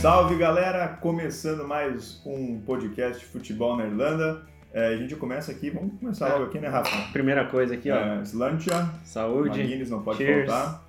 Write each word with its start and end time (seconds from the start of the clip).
Salve 0.00 0.34
galera! 0.36 0.88
Começando 0.88 1.68
mais 1.68 2.22
um 2.24 2.58
podcast 2.60 3.20
de 3.20 3.26
futebol 3.26 3.76
na 3.76 3.84
Irlanda. 3.84 4.46
É, 4.72 4.94
a 4.94 4.96
gente 4.96 5.14
começa 5.14 5.52
aqui, 5.52 5.68
vamos 5.68 5.92
começar 6.00 6.28
logo 6.32 6.44
aqui, 6.44 6.58
né, 6.58 6.68
Rafa? 6.68 7.12
Primeira 7.12 7.44
coisa 7.44 7.74
aqui, 7.74 7.90
ó. 7.90 7.96
É, 7.96 8.22
Slantia, 8.22 8.88
Saúde. 9.04 9.62
Guinness 9.62 9.90
não 9.90 10.00
pode 10.00 10.16
Cheers. 10.16 10.48
faltar. 10.50 10.82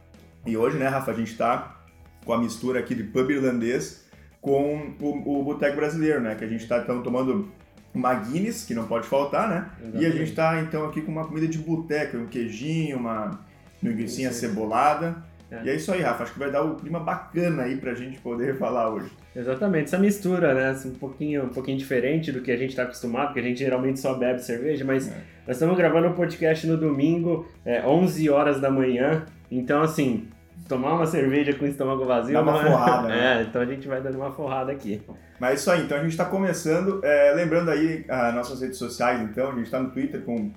E 0.46 0.56
hoje, 0.56 0.78
né, 0.78 0.88
Rafa, 0.88 1.12
a 1.12 1.14
gente 1.14 1.36
tá 1.36 1.76
com 2.24 2.32
a 2.32 2.38
mistura 2.38 2.80
aqui 2.80 2.96
de 2.96 3.04
pub 3.04 3.30
irlandês 3.30 4.08
com 4.40 4.94
o, 5.02 5.40
o 5.40 5.44
boteco 5.44 5.76
brasileiro, 5.76 6.22
né? 6.22 6.36
Que 6.36 6.46
a 6.46 6.48
gente 6.48 6.66
tá 6.66 6.78
então 6.78 7.04
tomando 7.04 7.52
uma 7.94 8.14
Guinness, 8.14 8.64
que 8.64 8.74
não 8.74 8.88
pode 8.88 9.08
faltar, 9.08 9.50
né? 9.50 9.70
E 9.82 9.84
a 9.84 9.88
Exatamente. 9.88 10.18
gente 10.20 10.34
tá 10.34 10.62
então 10.62 10.86
aqui 10.86 11.02
com 11.02 11.12
uma 11.12 11.28
comida 11.28 11.50
de 11.50 11.58
boteco, 11.58 12.16
um 12.16 12.28
queijinho, 12.28 12.98
uma 12.98 13.42
linguiça 13.84 14.32
cebolada. 14.32 15.22
É. 15.52 15.64
E 15.66 15.70
é 15.70 15.76
isso 15.76 15.92
aí, 15.92 16.02
Rafa. 16.02 16.24
Acho 16.24 16.34
que 16.34 16.40
vai 16.40 16.50
dar 16.50 16.64
um 16.64 16.76
clima 16.76 17.00
bacana 17.00 17.64
aí 17.64 17.76
pra 17.76 17.94
gente 17.94 18.20
poder 18.20 18.56
falar 18.58 18.90
hoje. 18.90 19.12
Exatamente, 19.36 19.86
essa 19.86 19.98
mistura, 19.98 20.54
né? 20.54 20.70
assim, 20.70 20.90
Um 20.90 20.96
pouquinho, 20.96 21.44
um 21.44 21.50
pouquinho 21.50 21.78
diferente 21.78 22.32
do 22.32 22.42
que 22.42 22.52
a 22.52 22.58
gente 22.58 22.76
tá 22.76 22.84
acostumado, 22.84 23.28
porque 23.28 23.40
a 23.42 23.44
gente 23.44 23.60
geralmente 23.60 24.00
só 24.00 24.14
bebe 24.14 24.42
cerveja, 24.42 24.84
mas 24.86 25.10
É. 25.10 25.16
nós 25.48 25.56
estamos 25.58 25.76
gravando 25.78 26.08
o 26.08 26.14
podcast 26.14 26.66
no 26.68 26.78
domingo, 26.78 27.46
é, 27.66 27.86
11 27.86 28.30
horas 28.30 28.60
da 28.62 28.70
manhã. 28.72 29.26
Então, 29.50 29.82
assim, 29.82 30.28
tomar 30.70 30.94
uma 30.94 31.06
cerveja 31.06 31.54
com 31.54 31.66
o 31.66 31.68
estômago 31.68 32.06
vazio. 32.06 32.34
Dá 32.34 32.42
uma 32.42 32.54
não 32.54 32.62
é- 32.62 32.72
forrada, 32.72 33.08
né? 33.10 33.38
É, 33.40 33.42
então 33.44 33.62
a 33.62 33.66
gente 33.66 33.88
vai 33.88 34.02
dando 34.02 34.16
uma 34.16 34.32
forrada 34.32 34.72
aqui. 34.72 35.02
Mas 35.40 35.52
é 35.52 35.54
isso 35.56 35.72
aí, 35.72 35.82
então 35.84 35.98
a 35.98 36.02
gente 36.02 36.12
está 36.12 36.24
começando. 36.26 37.02
é, 37.04 37.34
lembrando 37.34 37.72
aí 37.72 38.06
as 38.08 38.34
nossas 38.36 38.62
redes 38.62 38.78
sociais, 38.78 39.20
então, 39.22 39.50
a 39.50 39.56
gente 39.56 39.66
está 39.66 39.80
no 39.82 39.90
Twitter 39.92 40.22
com 40.22 40.50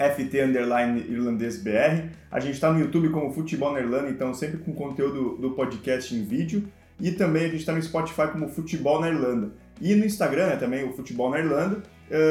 FT 0.00 0.40
Underline 0.40 1.00
Irlandês 1.08 1.62
BR. 1.62 2.08
A 2.30 2.40
gente 2.40 2.54
está 2.54 2.72
no 2.72 2.80
YouTube 2.80 3.10
como 3.10 3.32
Futebol 3.32 3.72
na 3.72 3.80
Irlanda, 3.80 4.08
então 4.08 4.32
sempre 4.32 4.58
com 4.58 4.72
conteúdo 4.72 5.36
do 5.36 5.50
podcast 5.50 6.14
em 6.14 6.24
vídeo. 6.24 6.64
E 6.98 7.10
também 7.12 7.44
a 7.44 7.48
gente 7.48 7.60
está 7.60 7.72
no 7.72 7.82
Spotify 7.82 8.28
como 8.32 8.48
Futebol 8.48 9.00
na 9.00 9.08
Irlanda. 9.08 9.50
E 9.80 9.94
no 9.94 10.04
Instagram 10.04 10.48
né, 10.48 10.56
também, 10.56 10.84
o 10.84 10.92
Futebol 10.92 11.30
na 11.30 11.38
Irlanda. 11.38 11.82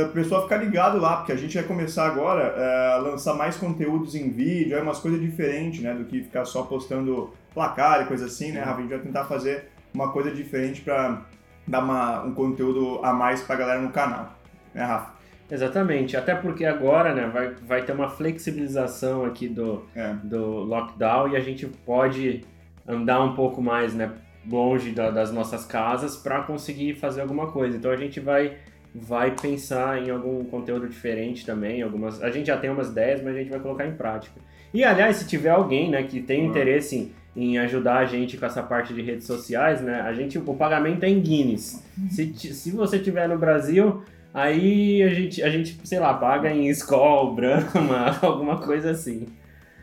O 0.09 0.11
pessoal 0.11 0.44
ficar 0.44 0.57
ligado 0.57 0.99
lá, 0.99 1.17
porque 1.17 1.31
a 1.31 1.38
gente 1.38 1.55
vai 1.55 1.63
começar 1.63 2.05
agora 2.05 2.53
é, 2.57 2.94
a 2.94 2.97
lançar 2.97 3.33
mais 3.33 3.55
conteúdos 3.55 4.13
em 4.13 4.29
vídeo, 4.29 4.77
é 4.77 4.81
umas 4.81 4.99
coisas 4.99 5.22
diferentes, 5.22 5.81
né? 5.81 5.94
Do 5.94 6.03
que 6.03 6.22
ficar 6.22 6.44
só 6.44 6.63
postando 6.63 7.31
placar 7.53 8.01
e 8.01 8.05
coisa 8.05 8.25
assim, 8.25 8.51
né, 8.51 8.59
Rafa? 8.59 8.79
A 8.79 8.81
gente 8.81 8.89
vai 8.89 8.99
tentar 8.99 9.23
fazer 9.23 9.69
uma 9.94 10.11
coisa 10.11 10.31
diferente 10.31 10.81
para 10.81 11.22
dar 11.66 11.79
uma- 11.81 12.23
um 12.25 12.33
conteúdo 12.33 12.99
a 13.03 13.13
mais 13.13 13.41
pra 13.41 13.55
galera 13.55 13.81
no 13.81 13.89
canal. 13.89 14.38
Né, 14.73 14.83
Rafa? 14.83 15.13
Exatamente, 15.52 16.16
até 16.16 16.36
porque 16.36 16.64
agora, 16.66 17.14
né, 17.14 17.28
vai, 17.33 17.52
vai 17.67 17.81
ter 17.83 17.92
uma 17.92 18.09
flexibilização 18.09 19.25
aqui 19.25 19.47
do, 19.47 19.83
É. 19.95 20.14
do 20.23 20.64
lockdown 20.64 21.30
e 21.30 21.36
a 21.36 21.39
gente 21.39 21.66
pode 21.86 22.41
andar 22.88 23.23
um 23.23 23.33
pouco 23.36 23.61
mais, 23.61 23.94
né, 23.94 24.11
longe 24.50 24.91
da- 24.91 25.09
das 25.11 25.31
nossas 25.31 25.66
casas 25.66 26.16
para 26.17 26.41
conseguir 26.44 26.95
fazer 26.95 27.22
alguma 27.22 27.47
coisa. 27.52 27.78
Então 27.78 27.91
a 27.91 27.95
gente 27.97 28.19
vai 28.19 28.53
vai 28.95 29.36
pensar 29.39 30.02
em 30.02 30.09
algum 30.09 30.44
conteúdo 30.45 30.88
diferente 30.89 31.45
também, 31.45 31.84
algumas, 31.84 32.23
a 32.23 32.31
gente 32.31 32.47
já 32.47 32.58
tem 32.58 32.72
umas 32.72 32.89
ideias, 32.89 33.22
mas 33.22 33.36
a 33.36 33.38
gente 33.38 33.52
vai 33.52 33.59
colocar 33.59 33.86
em 33.86 33.91
prática. 33.94 34.41
E 34.73 34.84
aliás, 34.84 35.17
se 35.17 35.28
tiver 35.28 35.52
alguém, 35.52 35.91
né, 35.91 36.02
que 36.02 36.19
tem 36.19 36.41
Ah. 36.41 36.45
interesse 36.45 37.13
em, 37.36 37.41
em 37.52 37.58
ajudar 37.59 37.97
a 38.00 38.06
gente 38.06 38.36
com 38.36 38.47
essa 38.47 38.63
parte 38.63 38.91
de 38.91 39.03
redes 39.03 39.28
sociais, 39.28 39.80
né, 39.80 40.02
a 40.02 40.11
gente 40.11 40.39
o 40.39 40.41
pagamento 40.56 41.03
é 41.03 41.09
em 41.09 41.19
Guinness. 41.22 41.86
Se, 42.09 42.25
ti- 42.31 42.52
se 42.52 42.72
você 42.72 42.97
tiver 42.97 43.30
no 43.30 43.38
Brasil, 43.38 44.02
aí 44.33 45.03
a 45.03 45.09
gente, 45.09 45.44
a 45.44 45.49
gente, 45.49 45.80
sei 45.83 45.99
lá, 45.99 46.13
paga 46.13 46.52
em 46.52 46.67
Skol, 46.69 47.33
Brahma, 47.35 48.17
alguma 48.22 48.58
coisa 48.58 48.91
assim. 48.91 49.27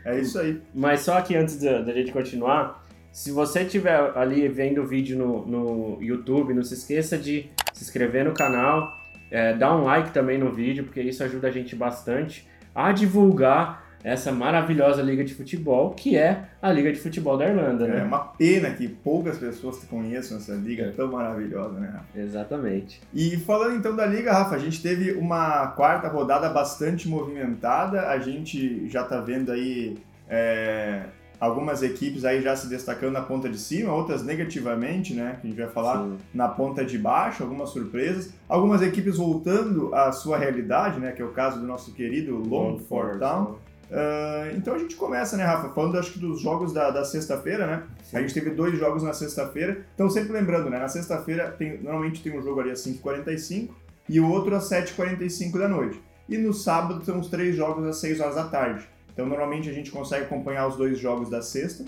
É 0.04 0.18
isso 0.20 0.38
aí. 0.38 0.60
Mas 0.74 1.00
só 1.00 1.20
que 1.20 1.34
antes 1.34 1.58
da, 1.58 1.82
da 1.82 1.92
gente 1.92 2.12
continuar, 2.12 2.86
se 3.10 3.32
você 3.32 3.62
estiver 3.62 4.12
ali 4.16 4.46
vendo 4.48 4.82
o 4.82 4.86
vídeo 4.86 5.16
no, 5.16 5.46
no 5.46 6.02
YouTube, 6.02 6.54
não 6.54 6.62
se 6.62 6.74
esqueça 6.74 7.16
de 7.16 7.50
se 7.72 7.82
inscrever 7.82 8.24
no 8.24 8.32
canal, 8.32 8.94
é, 9.30 9.54
dar 9.54 9.74
um 9.74 9.84
like 9.84 10.12
também 10.12 10.38
no 10.38 10.52
vídeo, 10.52 10.84
porque 10.84 11.00
isso 11.00 11.24
ajuda 11.24 11.48
a 11.48 11.50
gente 11.50 11.74
bastante 11.74 12.46
a 12.74 12.92
divulgar 12.92 13.85
essa 14.04 14.30
maravilhosa 14.30 15.02
liga 15.02 15.24
de 15.24 15.34
futebol, 15.34 15.90
que 15.90 16.16
é 16.16 16.44
a 16.62 16.70
Liga 16.70 16.92
de 16.92 16.98
Futebol 16.98 17.36
da 17.36 17.46
Irlanda, 17.48 17.86
É 17.86 17.88
né? 17.88 18.02
uma 18.04 18.20
pena 18.20 18.70
que 18.70 18.86
poucas 18.88 19.38
pessoas 19.38 19.82
conheçam 19.84 20.36
essa 20.36 20.52
liga 20.54 20.92
tão 20.96 21.10
maravilhosa, 21.10 21.78
né? 21.80 22.00
Exatamente. 22.14 23.00
E 23.12 23.36
falando 23.38 23.76
então 23.76 23.96
da 23.96 24.06
liga, 24.06 24.32
Rafa, 24.32 24.54
a 24.54 24.58
gente 24.58 24.80
teve 24.82 25.12
uma 25.12 25.68
quarta 25.68 26.08
rodada 26.08 26.48
bastante 26.48 27.08
movimentada. 27.08 28.08
A 28.08 28.18
gente 28.18 28.88
já 28.88 29.02
tá 29.02 29.20
vendo 29.20 29.50
aí 29.50 29.96
é, 30.28 31.02
algumas 31.40 31.82
equipes 31.82 32.24
aí 32.24 32.40
já 32.42 32.54
se 32.56 32.68
destacando 32.68 33.12
na 33.12 33.22
ponta 33.22 33.48
de 33.48 33.58
cima, 33.58 33.92
outras 33.92 34.22
negativamente, 34.22 35.14
né? 35.14 35.38
Que 35.40 35.46
a 35.46 35.50
gente 35.50 35.60
vai 35.60 35.68
falar 35.70 36.04
Sim. 36.04 36.16
na 36.32 36.48
ponta 36.48 36.84
de 36.84 36.98
baixo, 36.98 37.42
algumas 37.42 37.70
surpresas, 37.70 38.32
algumas 38.48 38.82
equipes 38.82 39.16
voltando 39.16 39.94
à 39.94 40.12
sua 40.12 40.38
realidade, 40.38 41.00
né, 41.00 41.12
que 41.12 41.20
é 41.20 41.24
o 41.24 41.30
caso 41.32 41.60
do 41.60 41.66
nosso 41.66 41.92
querido 41.92 42.36
Longford 42.36 43.18
Town. 43.18 43.56
Ah, 43.90 44.48
então 44.54 44.74
a 44.74 44.78
gente 44.78 44.96
começa, 44.96 45.36
né, 45.36 45.44
Rafa, 45.44 45.68
falando 45.70 45.98
acho 45.98 46.12
que 46.12 46.18
dos 46.18 46.40
jogos 46.40 46.72
da, 46.72 46.90
da 46.90 47.04
sexta-feira, 47.04 47.66
né? 47.66 47.82
A 48.12 48.20
gente 48.20 48.34
teve 48.34 48.50
dois 48.50 48.78
jogos 48.78 49.02
na 49.02 49.12
sexta-feira. 49.12 49.78
Então 49.94 50.08
sempre 50.10 50.32
lembrando, 50.32 50.68
né, 50.70 50.78
na 50.78 50.88
sexta-feira 50.88 51.50
tem- 51.52 51.78
normalmente 51.82 52.22
tem 52.22 52.36
um 52.36 52.42
jogo 52.42 52.60
ali 52.60 52.70
às 52.70 52.80
5h45 52.80 53.70
e 54.08 54.18
o 54.20 54.28
outro 54.28 54.54
às 54.54 54.64
7h45 54.68 55.58
da 55.58 55.68
noite. 55.68 56.00
E 56.28 56.36
no 56.36 56.52
sábado 56.52 57.04
são 57.04 57.20
os 57.20 57.28
três 57.28 57.54
jogos 57.54 57.84
às 57.86 57.98
6 57.98 58.20
horas 58.20 58.34
da 58.34 58.44
tarde. 58.44 58.86
Então 59.12 59.26
normalmente 59.26 59.70
a 59.70 59.72
gente 59.72 59.90
consegue 59.90 60.24
acompanhar 60.24 60.66
os 60.66 60.76
dois 60.76 60.98
jogos 60.98 61.30
da 61.30 61.40
sexta. 61.40 61.84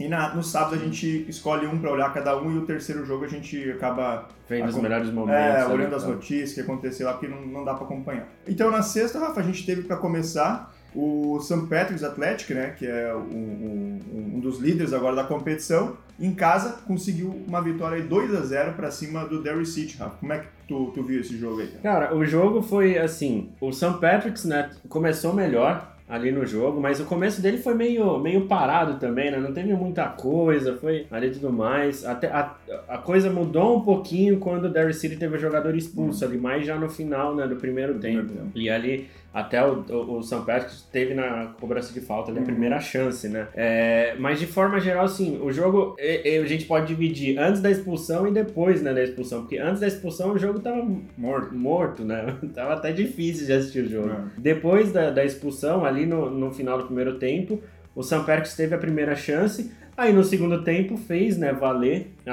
E 0.00 0.08
na- 0.08 0.34
no 0.34 0.42
sábado 0.42 0.74
a 0.74 0.78
gente 0.78 1.24
escolhe 1.28 1.66
um 1.66 1.78
para 1.78 1.88
olhar 1.92 2.12
cada 2.12 2.36
um 2.36 2.50
e 2.52 2.58
o 2.58 2.66
terceiro 2.66 3.04
jogo 3.06 3.24
a 3.26 3.28
gente 3.28 3.70
acaba 3.70 4.26
Vem 4.48 4.62
dos 4.64 4.72
Acom- 4.74 4.82
melhores 4.82 5.08
momentos. 5.10 5.40
é, 5.40 5.60
ali, 5.62 5.72
olhando 5.72 5.94
as 5.94 6.02
então. 6.02 6.14
notícias 6.16 6.52
que 6.52 6.60
aconteceu 6.62 7.06
lá, 7.06 7.12
porque 7.12 7.28
não, 7.28 7.40
não 7.46 7.64
dá 7.64 7.74
para 7.74 7.84
acompanhar. 7.84 8.26
Então 8.48 8.70
na 8.72 8.82
sexta, 8.82 9.20
Rafa, 9.20 9.38
a 9.40 9.42
gente 9.44 9.64
teve 9.64 9.82
para 9.82 9.96
começar 9.96 10.73
o 10.94 11.38
St. 11.40 11.66
Patrick's 11.68 12.04
Athletic, 12.04 12.50
né, 12.54 12.74
que 12.78 12.86
é 12.86 13.14
um, 13.14 13.18
um- 13.20 14.34
um 14.36 14.40
dos 14.40 14.58
líderes 14.60 14.92
agora 14.92 15.16
da 15.16 15.24
competição, 15.24 15.96
em 16.20 16.32
casa 16.32 16.76
conseguiu 16.86 17.34
uma 17.46 17.60
vitória 17.60 17.96
aí 17.96 18.02
2 18.02 18.34
a 18.34 18.40
0 18.42 18.72
para 18.74 18.90
cima 18.90 19.24
do 19.24 19.42
Derry 19.42 19.66
City, 19.66 19.96
Rafa. 19.98 20.16
Como 20.20 20.32
é 20.32 20.38
que 20.38 20.46
tu, 20.68 20.92
tu 20.94 21.02
viu 21.02 21.20
esse 21.20 21.36
jogo 21.36 21.60
aí? 21.60 21.68
cara? 21.68 21.80
Cara, 22.08 22.16
o 22.16 22.24
jogo 22.24 22.62
foi 22.62 22.96
assim, 22.98 23.48
o 23.60 23.72
St. 23.72 23.98
Patrick's, 24.00 24.44
né, 24.44 24.70
começou 24.88 25.32
melhor 25.32 25.92
ali 26.06 26.30
no 26.30 26.44
jogo, 26.44 26.80
mas 26.80 27.00
o 27.00 27.04
começo 27.06 27.40
dele 27.40 27.56
foi 27.56 27.74
meio, 27.74 28.18
meio 28.18 28.42
parado 28.46 29.00
também, 29.00 29.30
né? 29.30 29.38
Não 29.38 29.54
teve 29.54 29.72
muita 29.72 30.04
coisa, 30.06 30.76
foi 30.76 31.06
ali 31.10 31.30
tudo 31.30 31.50
mais. 31.50 32.04
Até 32.04 32.26
a, 32.28 32.54
a 32.86 32.98
coisa 32.98 33.30
mudou 33.30 33.78
um 33.78 33.80
pouquinho 33.80 34.38
quando 34.38 34.66
o 34.66 34.68
Derry 34.68 34.92
City 34.92 35.16
teve 35.16 35.34
o 35.36 35.40
jogador 35.40 35.74
expulso 35.74 36.22
ali, 36.22 36.36
mais 36.36 36.66
já 36.66 36.76
no 36.76 36.90
final, 36.90 37.34
né, 37.34 37.46
do 37.48 37.56
primeiro 37.56 37.94
tempo. 37.98 38.28
tempo. 38.28 38.50
E 38.54 38.68
ali 38.68 39.08
até 39.34 39.62
o, 39.66 39.80
o, 39.90 40.18
o 40.18 40.22
St. 40.22 40.36
Patrick's 40.46 40.88
teve 40.92 41.12
na 41.12 41.48
cobrança 41.60 41.92
de 41.92 42.00
falta 42.00 42.30
ali 42.30 42.38
a 42.38 42.40
Uhum. 42.42 42.46
primeira 42.46 42.78
chance, 42.80 43.28
né? 43.28 43.48
É, 43.54 44.14
mas 44.18 44.38
de 44.38 44.46
forma 44.46 44.78
geral, 44.78 45.08
sim, 45.08 45.40
o 45.42 45.50
jogo 45.52 45.96
e- 45.98 46.36
e 46.36 46.38
a 46.38 46.46
gente 46.46 46.64
pode 46.66 46.86
dividir 46.86 47.36
antes 47.38 47.60
da 47.60 47.68
expulsão 47.70 48.28
e 48.28 48.30
depois, 48.30 48.80
né, 48.80 48.94
da 48.94 49.02
expulsão, 49.02 49.40
porque 49.40 49.58
antes 49.58 49.80
da 49.80 49.88
expulsão 49.88 50.32
o 50.32 50.38
jogo 50.38 50.60
tava 50.60 50.86
Morto. 51.18 51.54
morto, 51.54 52.04
né? 52.04 52.26
Tava 52.54 52.74
até 52.74 52.92
difícil 52.92 53.44
de 53.46 53.52
assistir 53.52 53.80
o 53.84 53.88
jogo. 53.90 54.10
É. 54.10 54.16
Depois 54.38 54.92
da, 54.92 55.10
da 55.10 55.24
expulsão, 55.24 55.84
ali 55.84 56.06
no, 56.06 56.30
no 56.30 56.52
final 56.52 56.78
do 56.78 56.84
primeiro 56.84 57.18
tempo, 57.18 57.60
o 57.94 58.02
St. 58.02 58.18
Patrick's 58.24 58.54
teve 58.54 58.74
a 58.74 58.78
primeira 58.78 59.16
chance, 59.16 59.72
aí 59.96 60.12
no 60.12 60.22
segundo 60.22 60.62
tempo 60.62 60.96
fez 60.96 61.36
né, 61.36 61.52
valer 61.52 62.12
a, 62.26 62.32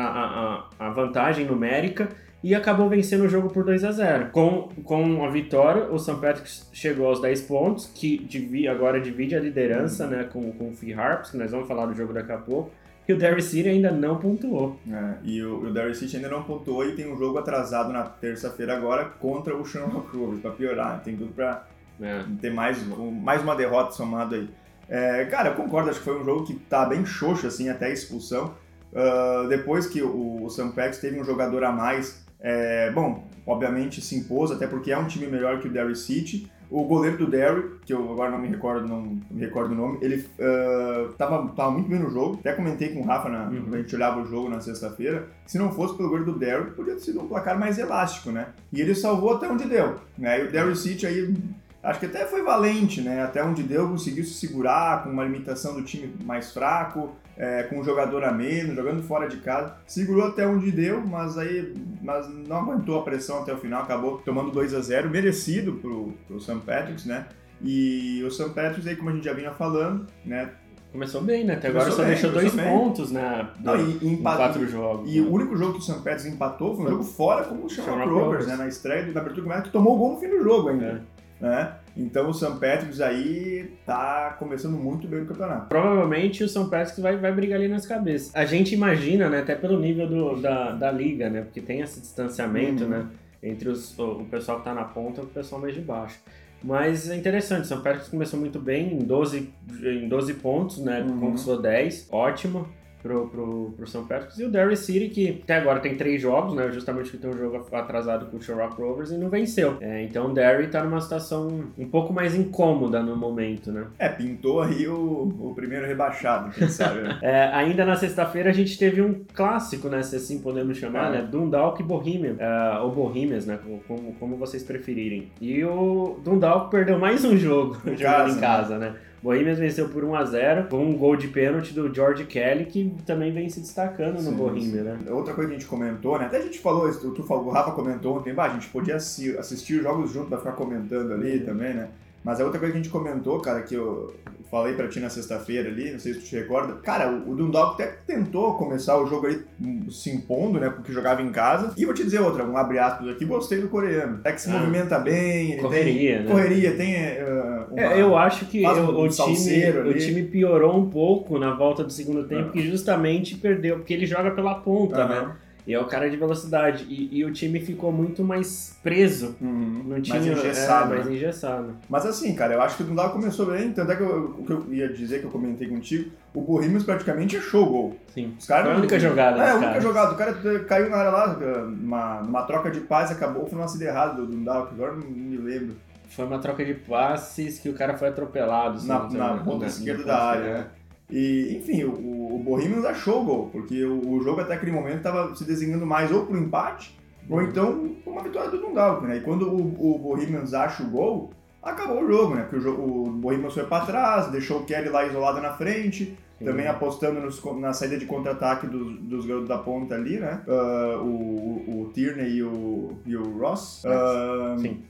a- 0.79 0.87
a 0.87 0.89
vantagem 0.91 1.45
numérica 1.45 2.09
e 2.43 2.55
acabou 2.55 2.89
vencendo 2.89 3.23
o 3.23 3.29
jogo 3.29 3.49
por 3.49 3.63
2 3.63 3.83
a 3.83 3.91
0 3.91 4.29
Com, 4.31 4.69
com 4.83 5.23
a 5.23 5.29
vitória, 5.29 5.91
o 5.91 5.99
St. 5.99 6.15
Patrick's 6.15 6.69
chegou 6.73 7.07
aos 7.07 7.21
10 7.21 7.41
pontos, 7.43 7.85
que 7.93 8.17
divi, 8.17 8.67
agora 8.67 8.99
divide 8.99 9.35
a 9.35 9.39
liderança 9.39 10.07
né, 10.07 10.23
com, 10.23 10.51
com 10.53 10.69
o 10.69 10.73
Free 10.73 10.93
Harps, 10.93 11.31
que 11.31 11.37
nós 11.37 11.51
vamos 11.51 11.67
falar 11.67 11.85
do 11.85 11.93
jogo 11.93 12.13
daqui 12.13 12.31
a 12.31 12.37
pouco, 12.37 12.71
e 13.07 13.13
o 13.13 13.17
Derry 13.17 13.41
City 13.41 13.69
ainda 13.69 13.91
não 13.91 14.17
pontuou. 14.17 14.79
É, 14.89 15.15
e 15.23 15.41
o, 15.43 15.67
o 15.67 15.73
Derry 15.73 15.93
City 15.93 16.15
ainda 16.15 16.29
não 16.29 16.43
pontuou 16.43 16.85
e 16.85 16.95
tem 16.95 17.11
um 17.11 17.17
jogo 17.17 17.37
atrasado 17.37 17.91
na 17.91 18.03
terça-feira 18.03 18.75
agora 18.75 19.05
contra 19.05 19.55
o 19.55 19.65
Shamrock 19.65 20.15
Rovers, 20.15 20.41
para 20.41 20.51
piorar. 20.51 21.01
Tem 21.03 21.15
tudo 21.15 21.33
para 21.33 21.67
né? 21.99 22.25
ter 22.41 22.51
mais, 22.51 22.77
mais 22.87 23.41
uma 23.41 23.55
derrota 23.55 23.91
somada 23.91 24.35
aí. 24.35 24.49
É, 24.89 25.25
cara, 25.25 25.49
eu 25.49 25.55
concordo, 25.55 25.89
acho 25.89 25.99
que 25.99 26.05
foi 26.05 26.19
um 26.19 26.25
jogo 26.25 26.45
que 26.45 26.53
tá 26.53 26.85
bem 26.85 27.05
xoxo, 27.05 27.47
assim, 27.47 27.69
até 27.69 27.85
a 27.85 27.89
expulsão. 27.89 28.53
Ah, 28.93 29.45
depois 29.47 29.87
que 29.87 30.01
o, 30.01 30.45
o. 30.45 30.47
Patrick's 30.47 30.99
teve 30.99 31.19
um 31.19 31.23
jogador 31.23 31.63
a 31.63 31.71
mais, 31.71 32.20
é, 32.41 32.91
bom, 32.91 33.27
obviamente 33.45 34.01
se 34.01 34.15
impôs, 34.15 34.51
até 34.51 34.67
porque 34.67 34.91
é 34.91 34.97
um 34.97 35.07
time 35.07 35.27
melhor 35.27 35.59
que 35.59 35.67
o 35.67 35.71
Derry 35.71 35.95
City. 35.95 36.51
O 36.69 36.85
goleiro 36.85 37.17
do 37.17 37.27
Derry, 37.27 37.63
que 37.85 37.91
eu 37.91 38.11
agora 38.13 38.31
não 38.31 38.39
me 38.39 38.47
recordo, 38.47 38.87
não, 38.87 39.01
não 39.01 39.21
me 39.29 39.41
recordo 39.41 39.73
o 39.73 39.75
nome, 39.75 39.97
ele 40.01 40.25
ah, 40.39 41.09
tava, 41.17 41.49
tava 41.49 41.71
muito 41.71 41.89
bem 41.89 41.99
no 41.99 42.09
jogo. 42.09 42.37
Até 42.39 42.53
comentei 42.53 42.93
com 42.93 43.01
o 43.01 43.03
Rafa 43.03 43.27
na, 43.27 43.49
Uhum. 43.49 43.63
quando 43.63 43.75
a 43.75 43.77
gente 43.79 43.93
olhava 43.93 44.21
o 44.21 44.25
jogo 44.25 44.47
na 44.47 44.61
sexta-feira. 44.61 45.27
Se 45.45 45.57
não 45.57 45.69
fosse 45.73 45.97
pelo 45.97 46.07
goleiro 46.07 46.31
do 46.31 46.39
Derry, 46.39 46.71
podia 46.71 46.93
ter 46.93 47.01
sido 47.01 47.21
um 47.21 47.27
placar 47.27 47.59
mais 47.59 47.77
elástico, 47.77 48.31
né? 48.31 48.47
E 48.71 48.79
ele 48.79 48.95
salvou 48.95 49.33
até 49.33 49.49
onde 49.49 49.65
deu. 49.65 49.95
Né? 50.17 50.39
E 50.39 50.47
o 50.47 50.51
Derry 50.51 50.73
City 50.77 51.05
aí 51.05 51.35
acho 51.83 51.99
que 51.99 52.05
até 52.05 52.25
foi 52.25 52.41
valente, 52.41 53.01
né? 53.01 53.21
Até 53.21 53.43
onde 53.43 53.63
deu, 53.63 53.89
conseguiu 53.89 54.23
se 54.23 54.35
segurar 54.35 55.03
com 55.03 55.09
uma 55.09 55.25
limitação 55.25 55.73
do 55.73 55.81
time 55.81 56.13
mais 56.23 56.53
fraco, 56.53 57.11
é, 57.37 57.63
com 57.63 57.79
um 57.79 57.83
jogador 57.83 58.23
a 58.23 58.31
menos, 58.31 58.75
jogando 58.75 59.03
fora 59.03 59.27
de 59.27 59.37
casa. 59.37 59.75
Segurou 59.85 60.27
até 60.27 60.45
onde 60.47 60.71
deu, 60.71 61.01
mas 61.01 61.37
aí 61.37 61.73
mas 62.01 62.27
não 62.47 62.57
aguentou 62.57 62.99
a 62.99 63.03
pressão 63.03 63.41
até 63.41 63.53
o 63.53 63.57
final, 63.57 63.83
acabou 63.83 64.17
tomando 64.19 64.51
2 64.51 64.73
a 64.73 64.81
0 64.81 65.09
merecido 65.09 65.73
pro, 65.73 66.13
pro 66.27 66.39
St. 66.39 66.59
Patrick's, 66.65 67.05
né? 67.05 67.27
E 67.63 68.23
o 68.25 68.31
St. 68.31 68.49
Patrick's 68.49 68.87
aí, 68.87 68.95
como 68.95 69.11
a 69.11 69.13
gente 69.13 69.25
já 69.25 69.33
vinha 69.33 69.51
falando, 69.51 70.07
né? 70.25 70.49
Começou 70.91 71.21
bem, 71.21 71.45
né? 71.45 71.53
Até 71.53 71.69
agora 71.69 71.89
só 71.89 72.01
bem, 72.01 72.07
deixou 72.11 72.31
dois 72.31 72.53
bem. 72.53 72.65
pontos 72.65 73.11
né, 73.11 73.47
Não, 73.63 73.77
e, 73.77 74.05
em 74.05 74.17
quatro 74.17 74.67
jogos. 74.67 75.09
E 75.09 75.21
né? 75.21 75.27
o 75.27 75.31
único 75.31 75.55
jogo 75.55 75.73
que 75.73 75.79
o 75.79 75.81
St. 75.81 75.93
Patrick's 75.93 76.25
empatou 76.25 76.75
foi 76.75 76.85
um 76.85 76.89
jogo 76.89 77.03
fora 77.03 77.45
com 77.45 77.63
o 77.63 77.69
Shamrock 77.69 78.09
Rovers, 78.09 78.47
né? 78.47 78.57
Na 78.57 78.67
estreia 78.67 79.03
da 79.03 79.21
abertura 79.21 79.35
do 79.35 79.43
campeonato, 79.43 79.67
que 79.67 79.71
tomou 79.71 79.95
o 79.95 79.97
gol 79.97 80.13
no 80.13 80.19
fim 80.19 80.27
do 80.27 80.43
jogo 80.43 80.67
ainda. 80.67 80.85
É. 80.85 81.01
Né? 81.41 81.73
Então 81.95 82.29
o 82.29 82.33
St. 82.33 82.51
Patrick's 82.59 83.01
aí 83.01 83.71
tá 83.85 84.35
começando 84.39 84.77
muito 84.77 85.07
bem 85.07 85.21
o 85.21 85.25
campeonato. 85.25 85.67
Provavelmente 85.67 86.43
o 86.43 86.47
St. 86.47 86.69
Patrick's 86.69 86.99
vai, 86.99 87.17
vai 87.17 87.31
brigar 87.31 87.59
ali 87.59 87.67
nas 87.67 87.85
cabeças. 87.85 88.35
A 88.35 88.45
gente 88.45 88.73
imagina, 88.73 89.29
né, 89.29 89.39
até 89.39 89.55
pelo 89.55 89.79
nível 89.79 90.07
do, 90.07 90.41
da, 90.41 90.71
da 90.71 90.91
liga, 90.91 91.29
né, 91.29 91.41
porque 91.41 91.61
tem 91.61 91.81
esse 91.81 91.99
distanciamento, 91.99 92.83
uhum. 92.83 92.89
né, 92.89 93.07
entre 93.43 93.69
os, 93.69 93.97
o, 93.97 94.21
o 94.21 94.25
pessoal 94.25 94.59
que 94.59 94.65
tá 94.65 94.73
na 94.73 94.83
ponta 94.83 95.21
e 95.21 95.23
o 95.23 95.27
pessoal 95.27 95.59
mais 95.59 95.73
de 95.73 95.81
baixo. 95.81 96.19
Mas 96.63 97.09
é 97.09 97.15
interessante, 97.15 97.67
São 97.67 97.81
Patrick's 97.81 98.09
começou 98.09 98.39
muito 98.39 98.59
bem, 98.59 98.93
em 98.93 98.99
12, 98.99 99.51
em 99.83 100.07
12 100.07 100.35
pontos, 100.35 100.77
né, 100.77 101.01
uhum. 101.01 101.19
conquistou 101.19 101.61
10, 101.61 102.07
ótimo 102.11 102.67
pro, 103.01 103.27
pro, 103.27 103.73
pro 103.75 103.87
São 103.87 104.05
Patrick's. 104.05 104.37
E 104.39 104.43
o 104.43 104.51
Derry 104.51 104.75
City, 104.75 105.09
que 105.09 105.41
até 105.43 105.55
agora 105.55 105.79
tem 105.79 105.95
três 105.95 106.21
jogos, 106.21 106.53
né? 106.53 106.69
Justamente 106.71 107.09
que 107.09 107.17
tem 107.17 107.29
um 107.29 107.37
jogo 107.37 107.65
atrasado 107.71 108.27
com 108.27 108.37
o 108.37 108.41
Sherlock 108.41 108.79
Rovers 108.79 109.11
e 109.11 109.17
não 109.17 109.29
venceu. 109.29 109.77
É, 109.81 110.03
então 110.03 110.27
o 110.27 110.33
Derry 110.33 110.67
tá 110.67 110.83
numa 110.83 111.01
situação 111.01 111.65
um 111.77 111.87
pouco 111.87 112.13
mais 112.13 112.35
incômoda 112.35 113.01
no 113.01 113.15
momento, 113.15 113.71
né? 113.71 113.85
É, 113.97 114.09
pintou 114.09 114.61
aí 114.61 114.87
o, 114.87 115.33
o 115.39 115.53
primeiro 115.55 115.85
rebaixado, 115.85 116.51
quem 116.51 116.67
sabe, 116.67 117.01
né? 117.01 117.19
é, 117.23 117.45
ainda 117.53 117.85
na 117.85 117.95
sexta-feira 117.95 118.49
a 118.49 118.53
gente 118.53 118.77
teve 118.77 119.01
um 119.01 119.23
clássico, 119.33 119.87
né? 119.87 120.03
Se 120.03 120.15
assim 120.15 120.39
podemos 120.39 120.77
chamar, 120.77 121.13
é. 121.13 121.17
né? 121.17 121.27
Dundalk 121.29 121.81
e 121.81 121.85
Bohemian. 121.85 122.33
Uh, 122.33 122.83
ou 122.83 122.91
Bohemians, 122.91 123.45
né? 123.45 123.59
Como, 123.87 124.13
como 124.13 124.35
vocês 124.37 124.63
preferirem. 124.63 125.31
E 125.39 125.63
o 125.63 126.19
Dundalk 126.23 126.69
perdeu 126.69 126.99
mais 126.99 127.23
um 127.23 127.37
jogo 127.37 127.77
jogando 127.95 128.37
em 128.37 128.39
casa, 128.39 128.77
né? 128.77 128.81
né? 128.81 128.95
Bohemians 129.21 129.59
venceu 129.59 129.87
por 129.89 130.03
1 130.03 130.15
a 130.15 130.25
0 130.25 130.67
com 130.67 130.83
um 130.83 130.97
gol 130.97 131.15
de 131.15 131.27
pênalti 131.27 131.73
do 131.73 131.93
George 131.93 132.25
Kelly, 132.25 132.65
que 132.65 132.91
também 133.05 133.31
vem 133.31 133.49
se 133.49 133.59
destacando 133.59 134.21
no 134.21 134.31
Bohemian, 134.31 134.83
né? 134.83 134.99
Outra 135.11 135.33
coisa 135.33 135.49
que 135.49 135.55
a 135.55 135.59
gente 135.59 135.69
comentou, 135.69 136.17
né? 136.17 136.25
Até 136.25 136.37
a 136.37 136.41
gente 136.41 136.59
falou, 136.59 136.91
tu 136.91 137.23
falou, 137.23 137.47
o 137.47 137.49
Rafa 137.51 137.71
comentou 137.71 138.17
ontem, 138.17 138.33
a 138.35 138.49
gente 138.49 138.67
podia 138.69 138.95
assistir 138.95 139.77
os 139.77 139.83
jogos 139.83 140.11
junto 140.11 140.27
pra 140.27 140.39
ficar 140.39 140.53
comentando 140.53 141.13
ali 141.13 141.37
uhum. 141.37 141.45
também, 141.45 141.73
né? 141.73 141.89
Mas 142.23 142.39
a 142.39 142.43
outra 142.43 142.59
coisa 142.59 142.73
que 142.73 142.79
a 142.79 142.81
gente 142.81 142.91
comentou, 142.91 143.39
cara, 143.39 143.61
que 143.61 143.73
eu 143.73 144.13
falei 144.51 144.73
pra 144.73 144.87
ti 144.89 144.99
na 144.99 145.09
sexta-feira 145.09 145.69
ali, 145.69 145.91
não 145.91 145.99
sei 145.99 146.13
se 146.13 146.19
tu 146.19 146.25
te 146.25 146.35
recorda. 146.35 146.73
Cara, 146.83 147.09
o 147.09 147.33
Dundalk 147.33 147.81
até 147.81 147.87
tentou 148.05 148.55
começar 148.55 148.97
o 148.97 149.07
jogo 149.07 149.27
ali 149.27 149.43
hum, 149.59 149.89
se 149.89 150.11
impondo, 150.11 150.59
né? 150.59 150.69
Porque 150.69 150.91
jogava 150.91 151.21
em 151.21 151.31
casa. 151.31 151.73
E 151.77 151.85
vou 151.85 151.93
te 151.93 152.03
dizer 152.03 152.19
outra, 152.19 152.43
um 152.43 152.57
abre 152.57 152.77
aspas 152.77 153.07
aqui, 153.07 153.23
gostei 153.23 153.61
do 153.61 153.69
coreano. 153.69 154.17
Até 154.17 154.33
que 154.33 154.41
se 154.41 154.49
ah, 154.49 154.59
movimenta 154.59 154.99
bem, 154.99 155.53
ele 155.53 155.61
correria, 155.61 156.17
tem. 156.17 156.25
Né? 156.25 156.31
Correria, 156.31 156.75
tem. 156.75 156.95
Uh, 156.95 157.73
uma, 157.73 157.81
é, 157.81 158.01
eu 158.01 158.17
acho 158.17 158.45
que 158.45 158.61
eu, 158.61 158.69
um 158.69 159.05
o, 159.05 159.07
time, 159.07 159.69
o 159.89 159.93
time 159.93 160.23
piorou 160.23 160.77
um 160.77 160.89
pouco 160.89 161.39
na 161.39 161.55
volta 161.55 161.83
do 161.83 161.91
segundo 161.91 162.25
tempo, 162.25 162.49
ah. 162.49 162.51
que 162.51 162.61
justamente 162.61 163.35
perdeu, 163.35 163.77
porque 163.77 163.93
ele 163.93 164.05
joga 164.05 164.31
pela 164.31 164.55
ponta, 164.55 165.07
né? 165.07 165.31
E 165.65 165.73
é 165.73 165.79
o 165.79 165.85
cara 165.85 166.09
de 166.09 166.17
velocidade. 166.17 166.85
E, 166.89 167.19
e 167.19 167.25
o 167.25 167.31
time 167.31 167.59
ficou 167.59 167.91
muito 167.91 168.23
mais 168.23 168.77
preso. 168.81 169.35
Uhum. 169.41 169.83
Não 169.85 170.01
tinha, 170.01 170.19
mais 170.19 170.31
engessado. 170.31 170.93
É, 170.93 170.95
mais 170.95 171.07
né? 171.07 171.13
engessado. 171.13 171.75
Mas 171.89 172.05
assim, 172.05 172.33
cara, 172.35 172.53
eu 172.53 172.61
acho 172.61 172.77
que 172.77 172.83
o 172.83 172.85
Dundalk 172.85 173.13
começou 173.13 173.45
bem. 173.45 173.71
Tanto 173.71 173.91
é 173.91 173.95
que 173.95 174.01
eu, 174.01 174.35
o 174.39 174.43
que 174.45 174.51
eu 174.51 174.73
ia 174.73 174.91
dizer, 174.91 175.19
que 175.19 175.25
eu 175.25 175.31
comentei 175.31 175.67
contigo, 175.67 176.11
o 176.33 176.41
Bohemians 176.41 176.83
praticamente 176.83 177.37
achou 177.37 177.63
o 177.63 177.69
gol. 177.69 177.97
Sim. 178.13 178.33
Os 178.39 178.45
cara, 178.45 178.65
Foi 178.65 178.73
a 178.73 178.77
única 178.77 178.99
jogada. 178.99 179.43
É, 179.43 179.49
a 179.49 179.53
única 179.55 179.67
caras. 179.67 179.83
jogada. 179.83 180.13
O 180.13 180.17
cara 180.17 180.59
caiu 180.65 180.89
na 180.89 180.97
área 180.97 181.11
lá, 181.11 181.33
numa, 181.67 182.21
numa 182.21 182.43
troca 182.43 182.71
de 182.71 182.81
paz, 182.81 183.11
acabou. 183.11 183.45
Foi 183.45 183.57
uma 183.57 183.65
lance 183.65 183.83
errado 183.83 184.25
do 184.25 184.31
Dundalk, 184.31 184.73
agora 184.73 184.93
não 184.93 185.07
me 185.07 185.37
lembro. 185.37 185.75
Foi 186.09 186.25
uma 186.25 186.39
troca 186.39 186.65
de 186.65 186.73
passes 186.73 187.57
que 187.57 187.69
o 187.69 187.73
cara 187.73 187.97
foi 187.97 188.09
atropelado. 188.09 188.85
Na, 188.85 189.07
na, 189.09 189.35
na 189.35 189.43
ponta 189.43 189.65
esquerda 189.65 190.03
da 190.03 190.23
área, 190.23 190.53
né? 190.53 190.67
E, 191.11 191.57
enfim, 191.57 191.83
o, 191.83 192.35
o 192.35 192.39
Bohemians 192.39 192.85
achou 192.85 193.21
o 193.21 193.25
gol, 193.25 193.49
porque 193.51 193.83
o, 193.83 194.13
o 194.13 194.23
jogo 194.23 194.41
até 194.41 194.53
aquele 194.53 194.71
momento 194.71 194.97
estava 194.97 195.35
se 195.35 195.43
desenhando 195.43 195.85
mais 195.85 196.11
ou 196.11 196.25
para 196.25 196.37
empate, 196.37 196.97
ou 197.29 197.37
uhum. 197.37 197.43
então 197.43 197.95
uma 198.05 198.23
vitória 198.23 198.49
do 198.49 198.57
Dundalk, 198.57 199.05
né? 199.05 199.17
E 199.17 199.21
quando 199.21 199.49
o, 199.49 199.95
o 199.95 199.99
Bohemians 199.99 200.53
acha 200.53 200.83
o 200.83 200.89
gol, 200.89 201.31
acabou 201.61 202.03
o 202.03 202.07
jogo, 202.07 202.35
né? 202.35 202.47
Porque 202.49 202.67
o, 202.67 203.03
o 203.03 203.11
Bohemians 203.11 203.53
foi 203.53 203.65
para 203.65 203.85
trás, 203.85 204.27
deixou 204.27 204.59
o 204.59 204.63
Kelly 204.63 204.89
lá 204.89 205.05
isolado 205.05 205.41
na 205.41 205.51
frente, 205.51 206.17
Sim. 206.41 206.45
também 206.45 206.67
apostando 206.67 207.21
nos, 207.21 207.39
na 207.59 207.71
saída 207.71 207.97
de 207.97 208.05
contra-ataque 208.05 208.65
dos, 208.65 208.99
dos 208.99 209.25
garotos 209.27 209.47
da 209.47 209.59
ponta 209.59 209.93
ali, 209.93 210.19
né? 210.19 210.41
Uh, 210.47 211.03
o, 211.03 211.81
o, 211.81 211.91
Tierney 211.93 212.37
e 212.37 212.43
o, 212.43 212.97
e 213.05 213.15
o 213.15 213.37
Ross. 213.37 213.83
Uh, 213.85 214.59
Sim. 214.59 214.81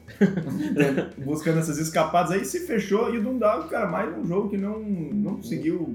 buscando 1.24 1.60
essas 1.60 1.78
escapadas 1.78 2.32
aí, 2.32 2.46
se 2.46 2.66
fechou 2.66 3.14
e 3.14 3.18
o 3.18 3.22
Dundalk, 3.22 3.70
cara, 3.70 3.88
mais 3.88 4.18
um 4.18 4.26
jogo 4.26 4.50
que 4.50 4.58
não, 4.58 4.80
não 4.80 5.36
conseguiu 5.36 5.94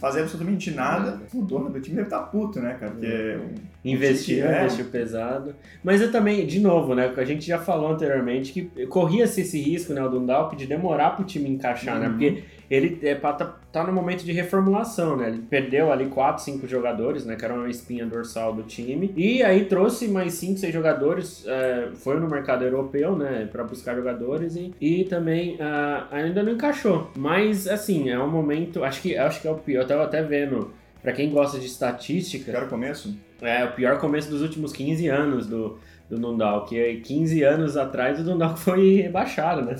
fazer 0.00 0.20
absolutamente 0.20 0.70
nada. 0.70 1.20
O 1.34 1.42
dono 1.42 1.70
do 1.70 1.80
time 1.80 1.96
deve 1.96 2.06
estar 2.06 2.20
tá 2.20 2.26
puto, 2.26 2.60
né, 2.60 2.76
cara? 2.78 2.92
Porque 2.92 3.06
é 3.06 3.40
investiu, 3.84 4.46
é. 4.46 4.64
investiu 4.64 4.86
pesado. 4.86 5.54
Mas 5.82 6.00
eu 6.00 6.10
também, 6.10 6.46
de 6.46 6.58
novo, 6.58 6.94
né? 6.94 7.12
A 7.16 7.24
gente 7.24 7.46
já 7.46 7.58
falou 7.58 7.92
anteriormente 7.92 8.52
que 8.52 8.86
corria-se 8.86 9.42
esse 9.42 9.60
risco, 9.60 9.92
né, 9.92 10.02
o 10.02 10.08
Dundalk, 10.08 10.56
de 10.56 10.66
demorar 10.66 11.10
pro 11.10 11.24
time 11.24 11.50
encaixar, 11.50 12.00
né? 12.00 12.06
uhum. 12.06 12.16
né? 12.16 12.30
Porque 12.30 12.44
ele 12.70 12.98
é, 13.02 13.14
tá, 13.14 13.32
tá 13.72 13.84
no 13.84 13.92
momento 13.92 14.24
de 14.24 14.32
reformulação, 14.32 15.16
né? 15.16 15.28
Ele 15.28 15.42
perdeu 15.42 15.92
ali 15.92 16.06
4, 16.06 16.42
5 16.42 16.66
jogadores, 16.66 17.24
né? 17.24 17.36
Que 17.36 17.44
era 17.44 17.54
uma 17.54 17.68
espinha 17.68 18.06
dorsal 18.06 18.54
do 18.54 18.62
time. 18.62 19.12
E 19.16 19.42
aí 19.42 19.64
trouxe 19.66 20.08
mais 20.08 20.34
5, 20.34 20.58
6 20.58 20.72
jogadores, 20.72 21.44
é, 21.46 21.88
foi 21.94 22.18
no 22.18 22.28
mercado 22.28 22.64
europeu, 22.64 23.16
né? 23.16 23.48
Pra 23.50 23.64
buscar 23.64 23.94
jogadores 23.94 24.56
e, 24.56 24.74
e 24.80 25.04
também 25.04 25.54
uh, 25.54 26.06
ainda 26.10 26.42
não 26.42 26.52
encaixou. 26.52 27.10
Mas, 27.16 27.66
assim, 27.66 28.10
é 28.10 28.18
um 28.18 28.30
momento, 28.30 28.82
acho 28.84 29.02
que, 29.02 29.16
acho 29.16 29.40
que 29.40 29.48
é 29.48 29.50
o 29.50 29.56
pior. 29.56 29.82
Eu 29.82 29.86
tava 29.86 30.04
até 30.04 30.22
vendo, 30.22 30.72
pra 31.02 31.12
quem 31.12 31.30
gosta 31.30 31.58
de 31.58 31.66
estatística... 31.66 32.52
Pior 32.52 32.68
começo? 32.68 33.16
É, 33.42 33.64
o 33.64 33.72
pior 33.72 33.98
começo 33.98 34.30
dos 34.30 34.40
últimos 34.40 34.72
15 34.72 35.08
anos 35.08 35.46
do 35.46 35.78
do 36.08 36.18
Dundalk. 36.18 36.68
que 36.68 36.96
15 37.00 37.42
anos 37.42 37.76
atrás 37.76 38.20
o 38.20 38.24
Dundalk 38.24 38.58
foi 38.60 39.00
rebaixado, 39.02 39.62
né? 39.62 39.76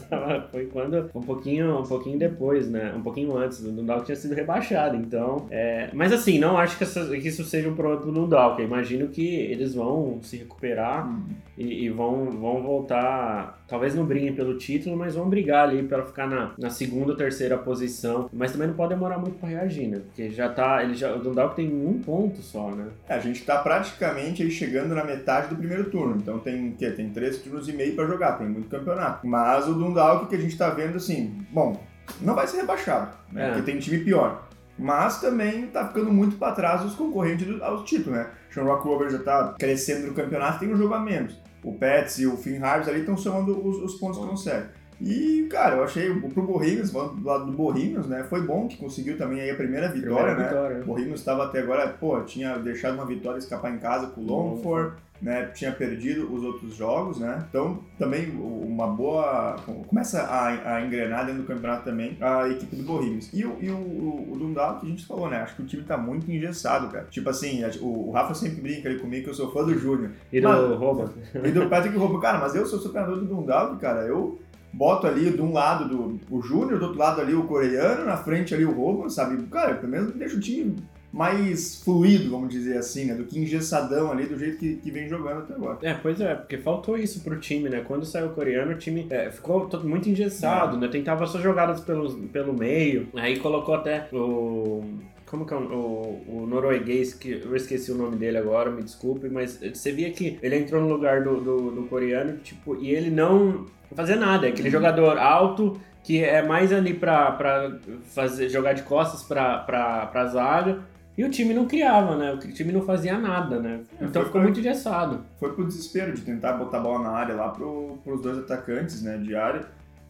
Foi 0.51 0.67
quando 0.67 1.11
um 1.15 1.23
pouquinho, 1.23 1.81
um 1.81 1.85
pouquinho 1.85 2.19
depois, 2.19 2.69
né? 2.69 2.93
Um 2.97 3.03
pouquinho 3.03 3.37
antes, 3.37 3.61
o 3.61 3.71
Dundalk 3.71 4.05
tinha 4.05 4.17
sido 4.17 4.35
rebaixado. 4.35 4.97
Então, 4.97 5.47
é... 5.51 5.91
mas 5.93 6.13
assim, 6.13 6.39
não 6.39 6.57
acho 6.57 6.79
que, 6.79 6.85
isso 7.29 7.45
seja 7.45 7.69
um 7.69 7.75
problema 7.75 8.01
pro 8.01 8.13
Dundalk. 8.13 8.61
Eu 8.61 8.67
imagino 8.67 9.09
que 9.09 9.27
eles 9.27 9.75
vão 9.75 10.19
se 10.23 10.37
recuperar 10.37 11.07
uhum. 11.07 11.25
E, 11.57 11.85
e, 11.85 11.91
vão, 11.91 12.31
vão 12.31 12.63
voltar. 12.63 13.63
Talvez 13.67 13.95
não 13.95 14.05
briguem 14.05 14.35
pelo 14.35 14.59
título, 14.59 14.97
mas 14.97 15.15
vão 15.15 15.29
brigar 15.29 15.69
ali 15.69 15.83
para 15.83 16.05
ficar 16.05 16.27
na, 16.27 16.53
na 16.59 16.71
segunda 16.71 17.13
ou 17.13 17.17
terceira 17.17 17.57
posição. 17.57 18.29
Mas 18.33 18.53
também 18.53 18.69
não 18.69 18.75
pode 18.75 18.95
demorar 18.95 19.19
muito 19.19 19.39
para 19.39 19.49
reagir, 19.49 19.89
né? 19.89 20.01
Porque 20.05 20.31
já 20.31 20.49
tá, 20.49 20.83
ele 20.83 20.95
já, 20.95 21.15
o 21.15 21.19
Dundalk 21.21 21.55
tem 21.57 21.69
um 21.69 22.01
ponto 22.01 22.41
só, 22.43 22.71
né? 22.71 22.89
É, 23.09 23.15
a 23.15 23.21
gente 23.21 23.45
tá 23.45 23.59
praticamente 23.59 24.43
aí 24.43 24.51
chegando 24.51 24.95
na 24.95 25.05
metade 25.05 25.49
do 25.49 25.57
primeiro 25.57 25.91
turno. 25.91 26.17
Então 26.17 26.39
tem 26.39 26.73
que 26.73 26.91
tem 26.91 27.11
três 27.11 27.39
turnos 27.39 27.69
e 27.69 27.73
meio 27.73 27.95
para 27.95 28.07
jogar, 28.07 28.33
tem 28.39 28.49
muito 28.49 28.69
campeonato. 28.69 29.27
Mas 29.27 29.69
o 29.69 29.75
Dundalk 29.75 30.29
que 30.29 30.37
a 30.37 30.41
gente 30.41 30.57
tá 30.57 30.71
vendo 30.71 30.97
assim, 30.97 31.45
bom, 31.51 31.81
não 32.21 32.35
vai 32.35 32.47
ser 32.47 32.59
rebaixado, 32.59 33.11
né? 33.33 33.45
É. 33.45 33.53
Porque 33.53 33.63
tem 33.63 33.79
time 33.79 33.99
pior. 33.99 34.49
Mas 34.79 35.21
também 35.21 35.69
tá 35.69 35.87
ficando 35.87 36.13
muito 36.13 36.37
para 36.37 36.55
trás 36.55 36.85
os 36.85 36.95
concorrentes 36.95 37.47
do, 37.47 37.63
ao 37.63 37.85
título, 37.85 38.17
né? 38.17 38.29
O 38.51 38.55
Shamrock 38.55 38.85
Rovers 38.87 39.13
já 39.13 39.19
tá 39.21 39.55
crescendo 39.59 40.09
no 40.09 40.15
campeonato, 40.15 40.59
tem 40.59 40.73
um 40.73 40.77
jogo 40.77 40.95
a 40.95 41.01
menos. 41.01 41.41
O 41.63 41.73
Pets 41.73 42.19
e 42.19 42.27
o 42.27 42.37
Finn 42.37 42.63
Harvest 42.63 42.91
ali 42.91 43.01
estão 43.01 43.17
somando 43.17 43.67
os, 43.67 43.77
os 43.79 43.99
pontos 43.99 44.19
que 44.19 44.27
conseguem. 44.27 44.69
E, 45.01 45.47
cara, 45.51 45.77
eu 45.77 45.85
achei 45.85 46.13
pro 46.13 46.43
Bohemians, 46.43 46.91
do 46.91 47.25
lado 47.25 47.47
do 47.47 47.53
Bohemians, 47.53 48.07
né? 48.07 48.25
Foi 48.25 48.43
bom 48.43 48.69
que 48.69 48.77
conseguiu 48.77 49.17
também 49.17 49.41
aí 49.41 49.51
a 49.51 49.57
primeira 49.57 49.89
vitória, 49.89 50.35
primeira 50.35 50.37
né? 50.37 50.49
Vitória. 50.49 50.83
O 50.83 50.85
Bohemians 50.85 51.21
estava 51.21 51.45
até 51.45 51.61
agora, 51.61 51.89
pô, 51.89 52.21
tinha 52.23 52.59
deixado 52.59 52.95
uma 52.95 53.07
vitória 53.07 53.39
escapar 53.39 53.73
em 53.73 53.79
casa 53.79 54.09
com 54.09 54.21
o 54.21 54.25
Longford 54.25 54.95
né, 55.25 55.47
tinha 55.55 55.73
perdido 55.73 56.33
os 56.33 56.43
outros 56.43 56.77
jogos, 56.77 57.19
né? 57.19 57.43
Então, 57.49 57.79
também 57.99 58.31
uma 58.31 58.87
boa. 58.87 59.57
Começa 59.87 60.23
a, 60.23 60.75
a 60.77 60.85
engrenar 60.85 61.25
dentro 61.25 61.43
do 61.43 61.47
campeonato 61.47 61.85
também 61.85 62.17
a 62.21 62.47
equipe 62.49 62.77
do 62.77 62.83
Bohemians. 62.83 63.31
E, 63.33 63.45
o, 63.45 63.57
e 63.61 63.71
o, 63.71 63.77
o, 63.77 64.33
o 64.33 64.37
Dundalk, 64.37 64.81
que 64.81 64.87
a 64.87 64.91
gente 64.91 65.07
falou, 65.07 65.31
né? 65.31 65.39
Acho 65.39 65.57
que 65.57 65.63
o 65.63 65.67
time 65.67 65.83
tá 65.83 65.97
muito 65.97 66.31
engessado, 66.31 66.89
cara. 66.89 67.07
Tipo 67.11 67.31
assim, 67.31 67.63
o, 67.81 68.09
o 68.09 68.11
Rafa 68.11 68.35
sempre 68.35 68.61
brinca 68.61 68.89
ali 68.89 68.99
comigo 68.99 69.25
que 69.25 69.31
eu 69.31 69.35
sou 69.35 69.51
fã 69.51 69.65
do 69.65 69.79
Júnior. 69.79 70.11
E 70.31 70.41
do 70.41 70.75
Rouba. 70.75 71.11
E 71.43 71.51
do 71.51 71.71
Patrick 71.71 71.97
Rouba. 71.97 72.21
Cara, 72.21 72.39
mas 72.39 72.55
eu 72.55 72.67
sou 72.67 72.79
treinador 72.79 73.17
do 73.17 73.27
Dundalk, 73.27 73.81
cara. 73.81 74.03
Eu 74.03 74.39
boto 74.77 75.07
ali 75.07 75.31
de 75.31 75.41
um 75.41 75.53
lado 75.53 75.89
do, 75.89 76.21
o 76.31 76.43
Júnior, 76.43 76.79
do 76.79 76.87
outro 76.87 76.99
lado 76.99 77.21
ali 77.21 77.35
o 77.35 77.45
coreano, 77.45 78.05
na 78.05 78.17
frente 78.17 78.55
ali 78.55 78.65
o 78.65 78.73
Rouba, 78.73 79.09
sabe? 79.09 79.43
Cara, 79.45 79.75
pelo 79.75 79.93
menos 79.93 80.13
deixa 80.13 80.37
o 80.37 80.41
time 80.41 80.77
mais 81.13 81.81
fluido, 81.81 82.29
vamos 82.29 82.49
dizer 82.49 82.77
assim, 82.77 83.05
né? 83.05 83.15
Do 83.15 83.25
que 83.25 83.39
engessadão 83.39 84.11
ali, 84.11 84.27
do 84.27 84.37
jeito 84.37 84.59
que, 84.59 84.77
que 84.77 84.91
vem 84.91 85.09
jogando 85.09 85.43
até 85.43 85.55
agora. 85.55 85.79
É, 85.81 85.95
pois 85.95 86.21
é, 86.21 86.35
porque 86.35 86.59
faltou 86.59 86.99
isso 86.99 87.21
pro 87.23 87.39
time, 87.39 87.69
né? 87.69 87.85
Quando 87.87 88.05
saiu 88.05 88.27
o 88.27 88.35
coreano, 88.35 88.73
o 88.73 88.79
time 88.79 89.07
é, 89.09 89.31
ficou 89.31 89.67
todo 89.67 89.89
muito 89.89 90.09
engessado, 90.09 90.77
é. 90.77 90.81
né? 90.81 90.89
Tentava 90.89 91.25
só 91.27 91.39
jogadas 91.39 91.81
pelo, 91.81 92.13
pelo 92.29 92.53
meio, 92.53 93.09
aí 93.15 93.39
colocou 93.39 93.77
até 93.77 94.09
o 94.13 94.83
como 95.27 95.47
que 95.47 95.55
é 95.55 95.57
o, 95.57 95.61
o, 95.61 96.43
o, 96.43 96.47
norueguês, 96.47 97.15
que 97.15 97.43
eu 97.45 97.55
esqueci 97.57 97.91
o 97.91 97.95
nome 97.95 98.17
dele 98.17 98.39
agora, 98.39 98.71
me 98.71 98.83
desculpe, 98.83 99.29
mas 99.29 99.59
você 99.59 99.93
via 99.93 100.11
que 100.11 100.39
ele 100.43 100.57
entrou 100.57 100.81
no 100.81 100.89
lugar 100.89 101.23
do, 101.23 101.41
do, 101.41 101.71
do 101.71 101.83
coreano, 101.85 102.39
tipo, 102.39 102.77
e 102.77 102.91
ele 102.91 103.11
não 103.11 103.67
fazia 103.95 104.17
nada, 104.17 104.47
é 104.47 104.51
aquele 104.51 104.69
uhum. 104.69 104.73
jogador 104.73 105.19
alto 105.19 105.81
que 106.03 106.23
é 106.23 106.43
mais 106.43 106.73
ali 106.73 106.93
pra, 106.93 107.33
pra 107.33 107.79
fazer, 108.05 108.49
jogar 108.51 108.75
de 108.75 108.83
costas 108.83 109.23
pra, 109.23 109.59
pra, 109.59 110.07
pra 110.07 110.27
zaga, 110.27 110.81
e 111.17 111.25
o 111.25 111.31
time 111.31 111.55
não 111.55 111.67
criava, 111.67 112.17
né? 112.17 112.33
O 112.33 112.39
time 112.39 112.73
não 112.73 112.83
fazia 112.83 113.17
nada, 113.17 113.61
né? 113.61 113.81
É, 114.01 114.05
então 114.05 114.25
ficou 114.25 114.41
muito 114.41 114.59
engessado. 114.59 115.25
Foi 115.39 115.53
pro 115.53 115.65
desespero 115.65 116.13
de 116.13 116.23
tentar 116.23 116.55
botar 116.55 116.79
a 116.79 116.81
bola 116.81 117.05
na 117.05 117.11
área 117.11 117.37
lá 117.37 117.51
pro, 117.51 117.99
pros 118.03 118.21
dois 118.21 118.39
atacantes, 118.39 119.01
né? 119.01 119.17
De 119.17 119.35
área. 119.35 119.65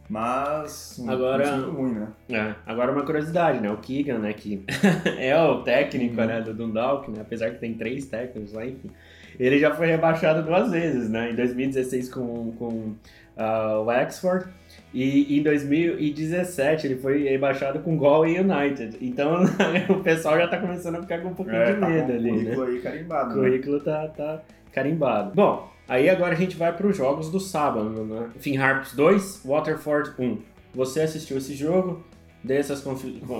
Mas 0.09 1.03
agora, 1.09 1.57
muito 1.57 1.71
ruim, 1.71 1.93
né? 1.93 2.09
É, 2.29 2.55
agora 2.67 2.93
uma 2.93 3.05
curiosidade, 3.05 3.61
né? 3.61 3.71
O 3.71 3.79
Keegan, 3.79 4.19
né? 4.19 4.33
Que 4.33 4.63
é 5.19 5.37
o 5.41 5.63
técnico 5.63 6.21
uhum. 6.21 6.27
né, 6.27 6.41
do 6.41 6.53
Dundalk, 6.53 7.11
né? 7.11 7.21
Apesar 7.23 7.51
que 7.51 7.59
tem 7.59 7.75
três 7.75 8.07
técnicos 8.07 8.53
lá, 8.53 8.67
enfim. 8.67 8.91
Ele 9.39 9.59
já 9.59 9.75
foi 9.75 9.87
rebaixado 9.87 10.43
duas 10.43 10.71
vezes, 10.71 11.09
né? 11.09 11.31
Em 11.31 11.35
2016 11.35 12.09
com, 12.11 12.53
com 12.53 12.95
uh, 13.37 13.81
o 13.81 13.85
Wexford 13.87 14.47
e 14.93 15.39
em 15.39 15.43
2017 15.43 16.87
ele 16.87 16.97
foi 16.97 17.25
rebaixado 17.25 17.81
com 17.81 17.99
Galway 17.99 18.39
United. 18.39 18.97
Então 19.01 19.43
o 19.91 20.01
pessoal 20.03 20.39
já 20.39 20.47
tá 20.47 20.59
começando 20.59 20.97
a 20.97 21.03
ficar 21.03 21.21
com 21.21 21.29
um 21.29 21.35
pouquinho 21.35 21.57
é, 21.57 21.73
de 21.73 21.81
tá 21.81 21.89
medo 21.89 22.07
tá 22.07 22.13
ali, 22.13 22.31
né? 22.31 22.53
O 22.53 22.55
currículo 22.55 22.67
aí 22.67 22.81
carimbado. 22.81 23.31
O 23.31 23.35
currículo 23.35 23.77
né? 23.79 23.83
tá, 23.85 24.09
tá 24.09 24.43
carimbado. 24.73 25.33
Bom, 25.35 25.74
Aí 25.89 26.09
agora 26.09 26.33
a 26.33 26.37
gente 26.37 26.57
vai 26.57 26.75
para 26.75 26.87
os 26.87 26.97
jogos 26.97 27.31
do 27.31 27.39
sábado, 27.39 27.91
né? 27.91 28.31
Finn 28.39 28.59
Harps 28.59 28.95
2, 28.95 29.43
Waterford 29.45 30.13
1. 30.19 30.39
Você 30.75 31.03
assistiu 31.03 31.39
esse 31.39 31.55
jogo? 31.55 32.03
Dê 32.43 32.57
essas 32.57 32.83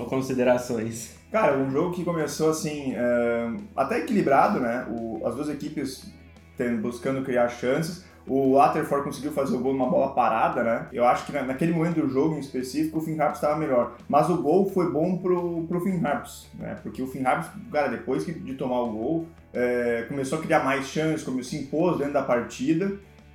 considerações. 0.09 1.15
Cara, 1.31 1.57
um 1.57 1.69
jogo 1.69 1.93
que 1.93 2.03
começou 2.03 2.49
assim, 2.49 2.93
é, 2.95 3.51
até 3.75 3.99
equilibrado, 3.99 4.59
né? 4.59 4.87
O, 4.89 5.21
as 5.25 5.35
duas 5.35 5.49
equipes 5.49 6.11
tendo, 6.57 6.81
buscando 6.81 7.23
criar 7.23 7.49
chances. 7.49 8.05
O 8.27 8.53
Waterford 8.53 9.03
conseguiu 9.03 9.31
fazer 9.31 9.55
o 9.55 9.59
gol 9.59 9.73
numa 9.73 9.89
bola 9.89 10.13
parada, 10.13 10.63
né? 10.63 10.87
Eu 10.91 11.05
acho 11.05 11.25
que 11.25 11.31
naquele 11.31 11.73
momento 11.73 12.01
do 12.01 12.09
jogo 12.09 12.35
em 12.35 12.39
específico 12.39 12.97
o 12.97 13.01
Finn 13.01 13.19
Harps 13.19 13.37
estava 13.37 13.55
melhor. 13.55 13.95
Mas 14.09 14.29
o 14.29 14.41
gol 14.41 14.67
foi 14.69 14.91
bom 14.91 15.17
pro, 15.17 15.63
pro 15.67 15.81
Finn 15.81 16.03
Harps, 16.03 16.47
né? 16.57 16.75
Porque 16.81 17.01
o 17.01 17.07
Finn 17.07 17.23
Harps, 17.23 17.49
cara, 17.71 17.89
depois 17.89 18.25
de 18.25 18.55
tomar 18.55 18.81
o 18.81 18.91
gol, 18.91 19.27
é, 19.55 20.05
começou 20.07 20.39
a 20.39 20.41
criar 20.41 20.63
mais 20.63 20.85
chances, 20.87 21.23
começou 21.23 21.57
a 21.57 21.59
se 21.59 21.65
impor 21.65 21.97
dentro 21.97 22.13
da 22.13 22.21
partida. 22.21 22.91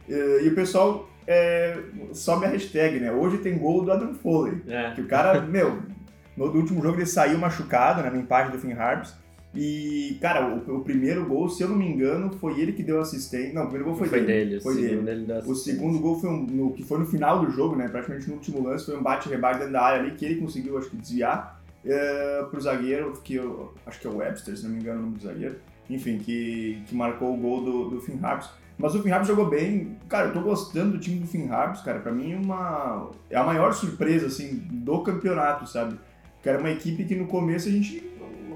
E, 0.09 0.45
e 0.45 0.49
o 0.49 0.55
pessoal 0.55 1.09
é, 1.27 1.79
sobe 2.13 2.47
a 2.47 2.49
hashtag, 2.49 3.01
né? 3.01 3.11
Hoje 3.11 3.39
tem 3.39 3.57
gol 3.57 3.85
do 3.85 3.91
Adam 3.91 4.15
Foley. 4.15 4.63
É. 4.69 4.93
Que 4.95 5.01
o 5.01 5.07
cara, 5.07 5.41
meu, 5.47 5.79
no 6.37 6.45
último 6.47 6.83
jogo 6.83 6.99
ele 6.99 7.07
saiu 7.07 7.39
machucado, 7.39 8.03
né? 8.03 8.11
No 8.11 8.19
empate 8.19 8.53
do 8.53 8.59
Finn 8.59 8.73
Harps. 8.73 9.15
E, 9.53 10.17
cara, 10.21 10.47
o, 10.47 10.77
o, 10.77 10.85
primeiro 10.85 11.27
gol, 11.27 11.49
se 11.49 11.63
eu 11.63 11.69
não 11.69 11.75
me 11.75 11.85
engano, 11.85 12.31
foi 12.39 12.61
ele 12.61 12.73
que 12.73 12.85
deu 12.85 13.01
assistência. 13.01 13.53
Não, 13.53 13.63
o 13.63 13.67
primeiro 13.67 13.87
gol 13.87 13.97
foi, 13.97 14.09
foi 14.09 14.21
dele. 14.21 14.51
dele. 14.51 14.61
Foi 14.61 14.75
dele. 14.77 15.33
O 15.45 15.55
segundo 15.55 15.99
gol 15.99 16.21
foi 16.21 16.31
um, 16.31 16.47
no, 16.47 16.73
que 16.73 16.85
foi 16.85 16.99
no 16.99 17.07
final 17.07 17.45
do 17.45 17.51
jogo, 17.51 17.75
né? 17.75 17.89
Praticamente 17.89 18.29
no 18.29 18.35
último 18.35 18.63
lance, 18.63 18.87
foi 18.87 18.97
um 18.97 19.03
bate-rebate 19.03 19.59
dentro 19.59 19.73
da 19.73 19.83
área 19.83 20.01
ali 20.01 20.13
que 20.13 20.25
ele 20.25 20.37
conseguiu, 20.37 20.79
acho 20.79 20.89
que, 20.89 20.97
desviar 20.97 21.61
é, 21.85 22.45
pro 22.49 22.61
zagueiro, 22.61 23.13
que 23.25 23.35
eu 23.35 23.75
acho 23.87 24.01
que 24.01 24.07
é 24.07 24.11
o 24.11 24.19
Webster, 24.19 24.57
se 24.57 24.65
não 24.65 24.71
me 24.71 24.81
engano, 24.81 25.01
o 25.01 25.03
nome 25.03 25.17
do 25.17 25.23
zagueiro. 25.25 25.57
Enfim, 25.95 26.19
que, 26.19 26.83
que 26.87 26.95
marcou 26.95 27.35
o 27.35 27.37
gol 27.37 27.65
do, 27.65 27.91
do 27.91 28.01
Finn 28.01 28.19
Harps. 28.23 28.49
Mas 28.79 28.95
o 28.95 29.03
Finn 29.03 29.13
Harps 29.13 29.29
jogou 29.29 29.49
bem. 29.49 29.97
Cara, 30.09 30.29
eu 30.29 30.33
tô 30.33 30.41
gostando 30.41 30.93
do 30.93 30.99
time 30.99 31.21
do 31.21 31.27
Finn 31.27 31.51
Harps, 31.51 31.83
cara. 31.83 32.01
Pra 32.01 32.13
mim, 32.13 32.33
é 32.33 32.37
uma, 32.37 33.11
é 33.29 33.37
a 33.37 33.45
maior 33.45 33.73
surpresa, 33.75 34.27
assim, 34.27 34.63
do 34.71 35.03
campeonato, 35.03 35.67
sabe? 35.67 35.99
Que 36.43 36.49
era 36.49 36.59
uma 36.59 36.71
equipe 36.71 37.05
que 37.05 37.15
no 37.15 37.27
começo 37.27 37.69
a 37.69 37.73
gente 37.73 38.11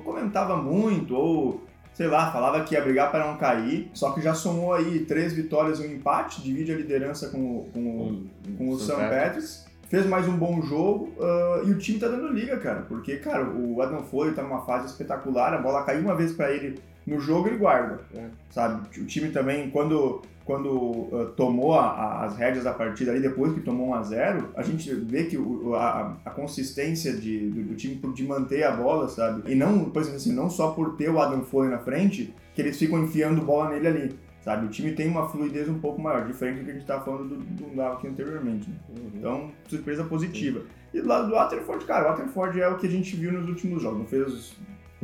comentava 0.04 0.56
muito, 0.56 1.14
ou 1.14 1.62
sei 1.94 2.08
lá, 2.08 2.30
falava 2.30 2.62
que 2.64 2.74
ia 2.74 2.82
brigar 2.82 3.10
para 3.10 3.26
não 3.26 3.36
cair, 3.36 3.88
só 3.94 4.10
que 4.10 4.20
já 4.20 4.34
somou 4.34 4.74
aí 4.74 5.04
três 5.06 5.32
vitórias 5.32 5.78
e 5.78 5.86
um 5.86 5.92
empate, 5.92 6.42
divide 6.42 6.72
a 6.72 6.76
liderança 6.76 7.28
com, 7.28 7.68
com, 7.72 7.80
hum, 7.80 8.26
com 8.58 8.68
o 8.70 8.78
St. 8.78 8.94
Patrick's, 8.94 9.64
fez 9.88 10.04
mais 10.06 10.26
um 10.26 10.36
bom 10.36 10.60
jogo 10.60 11.12
uh, 11.18 11.66
e 11.66 11.70
o 11.70 11.78
time 11.78 12.00
tá 12.00 12.08
dando 12.08 12.28
liga, 12.28 12.58
cara, 12.58 12.82
porque, 12.82 13.16
cara, 13.16 13.48
o 13.48 13.80
Adam 13.80 14.02
Foley 14.02 14.34
tá 14.34 14.42
numa 14.42 14.62
fase 14.62 14.86
espetacular, 14.86 15.54
a 15.54 15.58
bola 15.58 15.84
caiu 15.84 16.00
uma 16.00 16.16
vez 16.16 16.32
para 16.32 16.52
ele 16.52 16.80
no 17.06 17.20
jogo, 17.20 17.48
ele 17.48 17.58
guarda, 17.58 18.00
é. 18.14 18.26
sabe? 18.50 18.88
O 18.98 19.04
time 19.04 19.30
também, 19.30 19.70
quando 19.70 20.22
quando 20.44 20.68
uh, 20.70 21.32
tomou 21.36 21.72
a, 21.74 21.86
a, 21.86 22.24
as 22.24 22.36
rédeas 22.36 22.64
da 22.64 22.72
partida 22.72 23.10
ali, 23.10 23.20
depois 23.20 23.54
que 23.54 23.60
tomou 23.60 23.88
1 23.88 23.94
a 23.94 24.02
0 24.02 24.48
a 24.54 24.62
gente 24.62 24.94
vê 24.94 25.24
que 25.24 25.38
o, 25.38 25.74
a, 25.74 26.18
a, 26.24 26.30
consistência 26.30 27.14
de, 27.14 27.48
do, 27.48 27.62
do, 27.64 27.74
time 27.74 27.98
de 28.12 28.24
manter 28.24 28.62
a 28.64 28.70
bola, 28.70 29.08
sabe? 29.08 29.50
E 29.50 29.54
não, 29.54 29.86
por 29.86 30.02
exemplo 30.02 30.18
assim, 30.18 30.34
não 30.34 30.50
só 30.50 30.72
por 30.72 30.96
ter 30.96 31.08
o 31.08 31.18
Adam 31.18 31.42
Foley 31.42 31.70
na 31.70 31.78
frente, 31.78 32.34
que 32.54 32.60
eles 32.60 32.78
ficam 32.78 33.02
enfiando 33.02 33.40
bola 33.40 33.70
nele 33.70 33.88
ali. 33.88 34.24
Sabe, 34.42 34.66
o 34.66 34.68
time 34.68 34.92
tem 34.92 35.08
uma 35.08 35.26
fluidez 35.26 35.70
um 35.70 35.78
pouco 35.78 35.98
maior, 35.98 36.26
diferente 36.26 36.58
do 36.58 36.64
que 36.66 36.70
a 36.70 36.74
gente 36.74 36.82
estava 36.82 37.02
falando 37.02 37.34
do, 37.34 37.64
do 37.64 37.82
aqui 37.82 38.06
anteriormente. 38.06 38.68
Né? 38.68 38.76
Uhum. 38.90 39.10
Então, 39.14 39.50
surpresa 39.66 40.04
positiva. 40.04 40.58
Uhum. 40.58 40.66
E 40.92 41.00
do 41.00 41.08
lado 41.08 41.28
do 41.28 41.34
Waterford, 41.34 41.86
cara, 41.86 42.04
o 42.04 42.08
Waterford 42.10 42.60
é 42.60 42.68
o 42.68 42.76
que 42.76 42.86
a 42.86 42.90
gente 42.90 43.16
viu 43.16 43.32
nos 43.32 43.48
últimos 43.48 43.82
jogos, 43.82 44.00
não 44.00 44.06
fez 44.06 44.54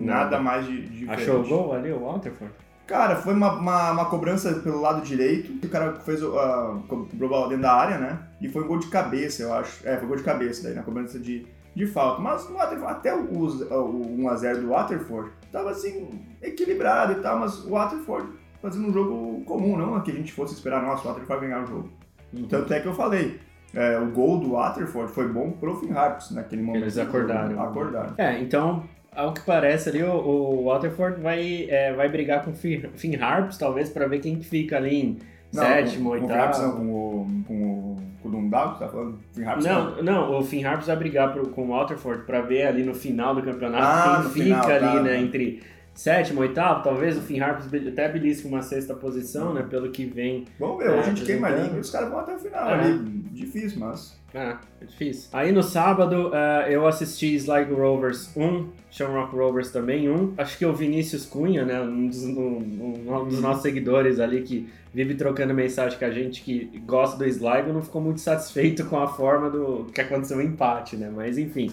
nada, 0.04 0.24
nada 0.24 0.40
mais 0.40 0.66
de, 0.66 0.82
de 0.82 0.98
diferente. 1.00 1.22
Achou 1.22 1.40
o 1.40 1.48
gol 1.48 1.72
ali, 1.72 1.92
o 1.92 2.00
Waterford? 2.00 2.52
Cara, 2.86 3.14
foi 3.14 3.34
uma, 3.34 3.52
uma, 3.52 3.92
uma, 3.92 4.04
cobrança 4.06 4.52
pelo 4.54 4.80
lado 4.80 5.00
direito, 5.02 5.64
o 5.64 5.70
cara 5.70 5.94
fez 6.00 6.20
o 6.22 6.34
uh, 6.34 6.82
cobrou 6.88 7.48
dentro 7.48 7.62
da 7.62 7.72
área, 7.72 7.98
né? 7.98 8.18
E 8.40 8.48
foi 8.48 8.64
um 8.64 8.66
gol 8.66 8.78
de 8.78 8.88
cabeça, 8.88 9.44
eu 9.44 9.54
acho. 9.54 9.86
É, 9.86 9.96
foi 9.96 10.06
um 10.06 10.08
gol 10.08 10.16
de 10.16 10.24
cabeça 10.24 10.64
daí, 10.64 10.74
na 10.74 10.82
cobrança 10.82 11.16
de, 11.16 11.46
de 11.72 11.86
falta. 11.86 12.20
Mas 12.20 12.48
no 12.48 12.56
Waterford, 12.56 12.92
até 12.92 13.14
o, 13.14 13.20
o 13.20 14.18
1x0 14.18 14.62
do 14.62 14.68
Waterford 14.70 15.30
tava 15.52 15.70
assim, 15.70 16.20
equilibrado 16.42 17.12
e 17.12 17.22
tal, 17.22 17.38
mas 17.38 17.64
o 17.64 17.70
Waterford 17.70 18.28
fazendo 18.60 18.88
um 18.88 18.92
jogo 18.92 19.44
comum, 19.44 19.76
não 19.76 20.00
que 20.00 20.10
a 20.10 20.14
gente 20.14 20.32
fosse 20.32 20.54
esperar, 20.54 20.82
nossa, 20.82 21.04
o 21.04 21.08
Waterford 21.12 21.28
vai 21.28 21.48
ganhar 21.48 21.62
o 21.62 21.66
jogo. 21.66 21.90
Uhum. 22.32 22.48
Tanto 22.48 22.74
é 22.74 22.80
que 22.80 22.88
eu 22.88 22.94
falei, 22.94 23.38
é, 23.72 23.98
o 23.98 24.10
gol 24.10 24.38
do 24.38 24.50
Waterford 24.52 25.12
foi 25.12 25.28
bom 25.28 25.52
pro 25.52 25.76
Finn 25.76 25.92
Harps 25.92 26.32
naquele 26.32 26.62
momento. 26.62 26.82
Eles 26.82 26.98
acordaram. 26.98 27.62
Acordaram. 27.62 28.14
É, 28.18 28.40
então 28.40 28.82
ao 29.14 29.32
que 29.32 29.40
parece 29.40 29.88
ali, 29.88 30.02
o, 30.02 30.12
o 30.12 30.64
Waterford 30.66 31.20
vai, 31.20 31.66
é, 31.68 31.92
vai 31.92 32.08
brigar 32.08 32.44
com 32.44 32.50
o 32.50 32.54
Finn 32.54 33.16
Harps, 33.20 33.58
talvez, 33.58 33.88
para 33.88 34.06
ver 34.06 34.20
quem 34.20 34.40
fica 34.40 34.76
ali 34.76 35.00
em 35.00 35.18
não, 35.52 35.62
sétimo, 35.62 36.10
oitavo. 36.10 36.28
Com 36.28 36.34
o 36.34 36.42
Harps 36.42 36.60
não, 36.60 36.72
com 36.76 36.92
o, 36.92 37.96
com 38.22 38.28
o, 38.28 38.30
Dundalk, 38.30 38.78
tá 38.78 38.88
falando? 38.88 39.18
Finn 39.32 39.44
Harps 39.44 39.64
não, 39.64 39.96
não, 39.96 40.02
não, 40.02 40.38
o 40.38 40.42
Finn 40.42 40.64
Harps 40.64 40.86
vai 40.86 40.96
brigar 40.96 41.32
pro, 41.32 41.48
com 41.48 41.66
o 41.66 41.68
Waterford 41.68 42.24
para 42.24 42.40
ver 42.40 42.66
ali 42.66 42.84
no 42.84 42.94
final 42.94 43.34
do 43.34 43.42
campeonato 43.42 43.84
ah, 43.84 44.20
quem 44.22 44.44
fica 44.44 44.62
final, 44.62 44.70
ali, 44.70 44.98
tá, 44.98 45.02
né, 45.02 45.20
entre 45.20 45.62
sétimo, 45.94 46.40
oitavo, 46.40 46.82
talvez 46.82 47.16
o 47.16 47.20
Finn 47.20 47.40
Harps 47.40 47.66
até 47.66 48.08
belisque 48.08 48.46
uma 48.46 48.62
sexta 48.62 48.94
posição, 48.94 49.52
né, 49.52 49.62
pelo 49.62 49.90
que 49.90 50.04
vem. 50.04 50.46
Vamos 50.58 50.78
ver, 50.78 50.90
é, 50.90 50.98
a 50.98 51.02
gente 51.02 51.24
queima 51.24 51.48
a 51.48 51.50
língua 51.50 51.76
e 51.76 51.80
os 51.80 51.90
caras 51.90 52.08
vão 52.08 52.20
até 52.20 52.34
o 52.34 52.38
final 52.38 52.70
é. 52.70 52.74
ali, 52.74 52.98
difícil, 53.32 53.80
mas... 53.80 54.18
É, 54.32 54.56
é 54.80 54.84
difícil. 54.84 55.28
Aí 55.32 55.50
no 55.50 55.62
sábado 55.62 56.28
uh, 56.28 56.68
eu 56.68 56.86
assisti 56.86 57.34
Sligo 57.34 57.74
Rovers 57.74 58.30
1, 58.36 58.68
Shamrock 58.88 59.34
Rovers 59.34 59.72
também 59.72 60.08
1. 60.08 60.34
Acho 60.38 60.56
que 60.56 60.64
o 60.64 60.72
Vinícius 60.72 61.26
Cunha, 61.26 61.64
né, 61.64 61.80
um 61.80 62.06
dos, 62.06 62.22
um, 62.22 63.02
um 63.08 63.28
dos 63.28 63.40
nossos 63.40 63.62
seguidores 63.62 64.20
ali 64.20 64.42
que 64.42 64.68
vive 64.94 65.14
trocando 65.14 65.52
mensagem 65.52 65.98
com 65.98 66.04
a 66.04 66.10
gente 66.10 66.42
que 66.42 66.80
gosta 66.86 67.16
do 67.16 67.26
Sligo, 67.26 67.72
não 67.72 67.82
ficou 67.82 68.00
muito 68.00 68.20
satisfeito 68.20 68.84
com 68.86 68.98
a 68.98 69.08
forma 69.08 69.50
do 69.50 69.86
que 69.92 70.00
aconteceu 70.00 70.38
o 70.38 70.42
empate, 70.42 70.96
né? 70.96 71.10
Mas 71.14 71.36
enfim. 71.36 71.70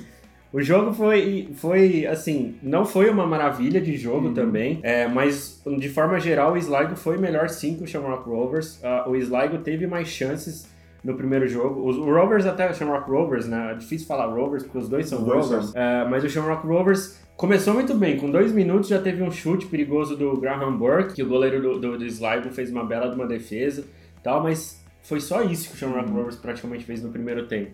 O 0.52 0.62
jogo 0.62 0.94
foi, 0.94 1.50
foi, 1.56 2.06
assim, 2.06 2.56
não 2.64 2.86
foi 2.86 3.10
uma 3.10 3.28
maravilha 3.28 3.82
de 3.82 3.98
jogo 3.98 4.28
uhum. 4.28 4.34
também, 4.34 4.80
é, 4.82 5.08
mas 5.08 5.62
de 5.78 5.90
forma 5.90 6.20
geral 6.20 6.54
o 6.54 6.58
Sligo 6.58 6.96
foi 6.96 7.18
melhor 7.18 7.50
sim 7.50 7.76
que 7.76 7.84
o 7.84 7.88
Shamrock 7.88 8.28
Rovers. 8.28 8.82
Uh, 8.82 9.10
o 9.10 9.16
Sligo 9.16 9.58
teve 9.60 9.86
mais 9.86 10.08
chances 10.08 10.70
no 11.04 11.16
primeiro 11.16 11.48
jogo. 11.48 11.88
Os, 11.88 11.98
o 11.98 12.06
Rovers 12.06 12.46
até 12.46 12.70
o 12.70 12.74
Shamrock 12.74 13.10
Rovers, 13.10 13.46
né? 13.46 13.72
É 13.74 13.76
difícil 13.76 14.08
falar 14.08 14.28
Rovers 14.28 14.64
porque 14.64 14.78
os 14.78 14.88
dois 14.88 15.08
são 15.08 15.22
os 15.22 15.28
Rovers. 15.28 15.76
É, 15.76 16.06
mas 16.06 16.24
o 16.24 16.30
Shamrock 16.30 16.66
Rovers 16.66 17.20
começou 17.36 17.74
muito 17.74 17.94
bem. 17.94 18.18
Com 18.18 18.32
dois 18.32 18.52
minutos 18.52 18.90
já 18.90 19.00
teve 19.00 19.22
um 19.22 19.32
chute 19.32 19.66
perigoso 19.66 20.16
do 20.16 20.38
Graham 20.38 20.78
Burke, 20.78 21.14
que 21.14 21.24
o 21.24 21.28
goleiro 21.28 21.62
do, 21.62 21.80
do, 21.80 21.98
do 21.98 22.06
Sligo 22.06 22.50
fez 22.52 22.72
uma 22.72 22.86
bela 22.86 23.10
de 23.10 23.16
uma 23.16 23.28
defesa 23.28 23.84
tal, 24.28 24.44
mas 24.44 24.84
foi 25.04 25.22
só 25.22 25.42
isso 25.42 25.70
que 25.70 25.76
o 25.76 25.78
Shamrock 25.78 26.10
uhum. 26.10 26.18
Rovers 26.18 26.36
praticamente 26.36 26.84
fez 26.84 27.02
no 27.02 27.10
primeiro 27.10 27.48
tempo. 27.48 27.72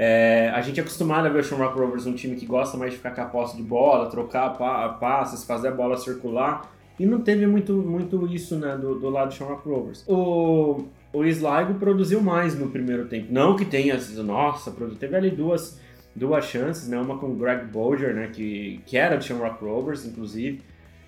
É, 0.00 0.48
a 0.54 0.60
gente 0.60 0.78
é 0.78 0.82
acostumado 0.82 1.26
a 1.26 1.28
ver 1.28 1.40
o 1.40 1.42
Shamrock 1.42 1.76
Rovers 1.76 2.06
um 2.06 2.14
time 2.14 2.36
que 2.36 2.46
gosta 2.46 2.78
mais 2.78 2.92
de 2.92 2.98
ficar 2.98 3.10
com 3.10 3.20
a 3.20 3.24
posse 3.24 3.56
de 3.56 3.64
bola, 3.64 4.08
trocar 4.08 4.50
pa 4.50 4.90
passes, 4.90 5.42
fazer 5.42 5.68
a 5.68 5.72
bola 5.72 5.96
circular. 5.96 6.72
E 7.00 7.04
não 7.04 7.20
teve 7.20 7.48
muito, 7.48 7.72
muito 7.72 8.24
isso 8.32 8.56
né, 8.56 8.76
do, 8.76 8.94
do 8.96 9.10
lado 9.10 9.28
do 9.28 9.34
Shamrock 9.34 9.68
Rovers. 9.68 10.04
O, 10.06 10.84
o 11.12 11.24
Sligo 11.24 11.74
produziu 11.80 12.20
mais 12.20 12.56
no 12.56 12.70
primeiro 12.70 13.06
tempo. 13.06 13.26
Não 13.32 13.56
que 13.56 13.64
tenha, 13.64 13.98
nossa, 14.22 14.72
teve 15.00 15.16
ali 15.16 15.32
duas 15.32 15.80
duas 16.14 16.44
chances, 16.44 16.88
né? 16.88 16.96
Uma 16.98 17.18
com 17.18 17.26
o 17.26 17.34
Greg 17.34 17.66
Bolger, 17.66 18.14
né? 18.14 18.28
Que, 18.32 18.80
que 18.86 18.96
era 18.96 19.16
do 19.16 19.24
Shamrock 19.24 19.64
Rovers, 19.64 20.06
inclusive. 20.06 20.60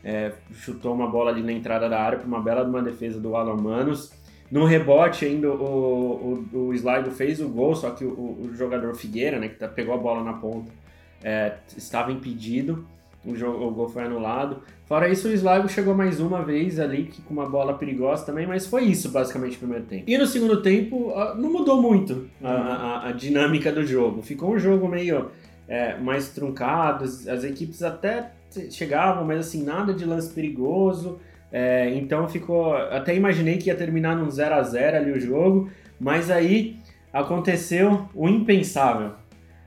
É, 0.02 0.32
chutou 0.52 0.94
uma 0.94 1.06
bola 1.06 1.30
ali 1.30 1.42
na 1.42 1.52
entrada 1.52 1.88
da 1.88 2.00
área 2.00 2.18
para 2.18 2.26
uma 2.26 2.40
bela 2.40 2.64
uma 2.64 2.82
defesa 2.82 3.20
do 3.20 3.36
Alan 3.36 3.56
Manos. 3.56 4.12
No 4.50 4.64
rebote 4.64 5.24
ainda 5.24 5.48
o, 5.48 6.44
o, 6.52 6.58
o 6.58 6.74
Sligo 6.74 7.10
fez 7.10 7.40
o 7.40 7.48
gol, 7.48 7.74
só 7.76 7.90
que 7.90 8.04
o, 8.04 8.08
o 8.08 8.50
jogador 8.54 8.94
Figueira, 8.94 9.38
né, 9.38 9.48
que 9.48 9.54
tá, 9.54 9.68
pegou 9.68 9.94
a 9.94 9.98
bola 9.98 10.24
na 10.24 10.32
ponta, 10.32 10.70
é, 11.22 11.54
estava 11.76 12.10
impedido. 12.10 12.84
O, 13.24 13.36
jogo, 13.36 13.66
o 13.66 13.70
gol 13.70 13.88
foi 13.88 14.04
anulado. 14.04 14.62
Fora 14.86 15.06
isso, 15.08 15.28
o 15.28 15.32
Sligo 15.32 15.68
chegou 15.68 15.94
mais 15.94 16.20
uma 16.20 16.42
vez 16.42 16.80
ali, 16.80 17.04
que, 17.04 17.20
com 17.20 17.34
uma 17.34 17.46
bola 17.46 17.74
perigosa 17.74 18.24
também, 18.24 18.46
mas 18.46 18.66
foi 18.66 18.84
isso 18.84 19.10
basicamente 19.10 19.52
no 19.52 19.58
primeiro 19.58 19.84
tempo. 19.84 20.04
E 20.06 20.16
no 20.16 20.26
segundo 20.26 20.62
tempo, 20.62 21.12
não 21.36 21.52
mudou 21.52 21.82
muito 21.82 22.26
a, 22.42 22.50
a, 22.50 23.08
a 23.08 23.12
dinâmica 23.12 23.70
do 23.70 23.86
jogo. 23.86 24.22
Ficou 24.22 24.54
um 24.54 24.58
jogo 24.58 24.88
meio 24.88 25.30
é, 25.68 25.98
mais 25.98 26.30
truncado, 26.30 27.04
as 27.04 27.44
equipes 27.44 27.82
até 27.82 28.32
chegavam, 28.70 29.24
mas 29.24 29.40
assim, 29.40 29.62
nada 29.62 29.92
de 29.92 30.04
lance 30.04 30.32
perigoso. 30.32 31.20
É, 31.52 31.90
então 31.94 32.28
ficou. 32.28 32.74
Até 32.74 33.14
imaginei 33.14 33.58
que 33.58 33.68
ia 33.68 33.74
terminar 33.74 34.16
num 34.16 34.30
0 34.30 34.54
a 34.54 34.62
0 34.62 34.96
ali 34.96 35.12
o 35.12 35.20
jogo, 35.20 35.70
mas 35.98 36.30
aí 36.30 36.78
aconteceu 37.12 38.08
o 38.14 38.28
impensável. 38.28 39.12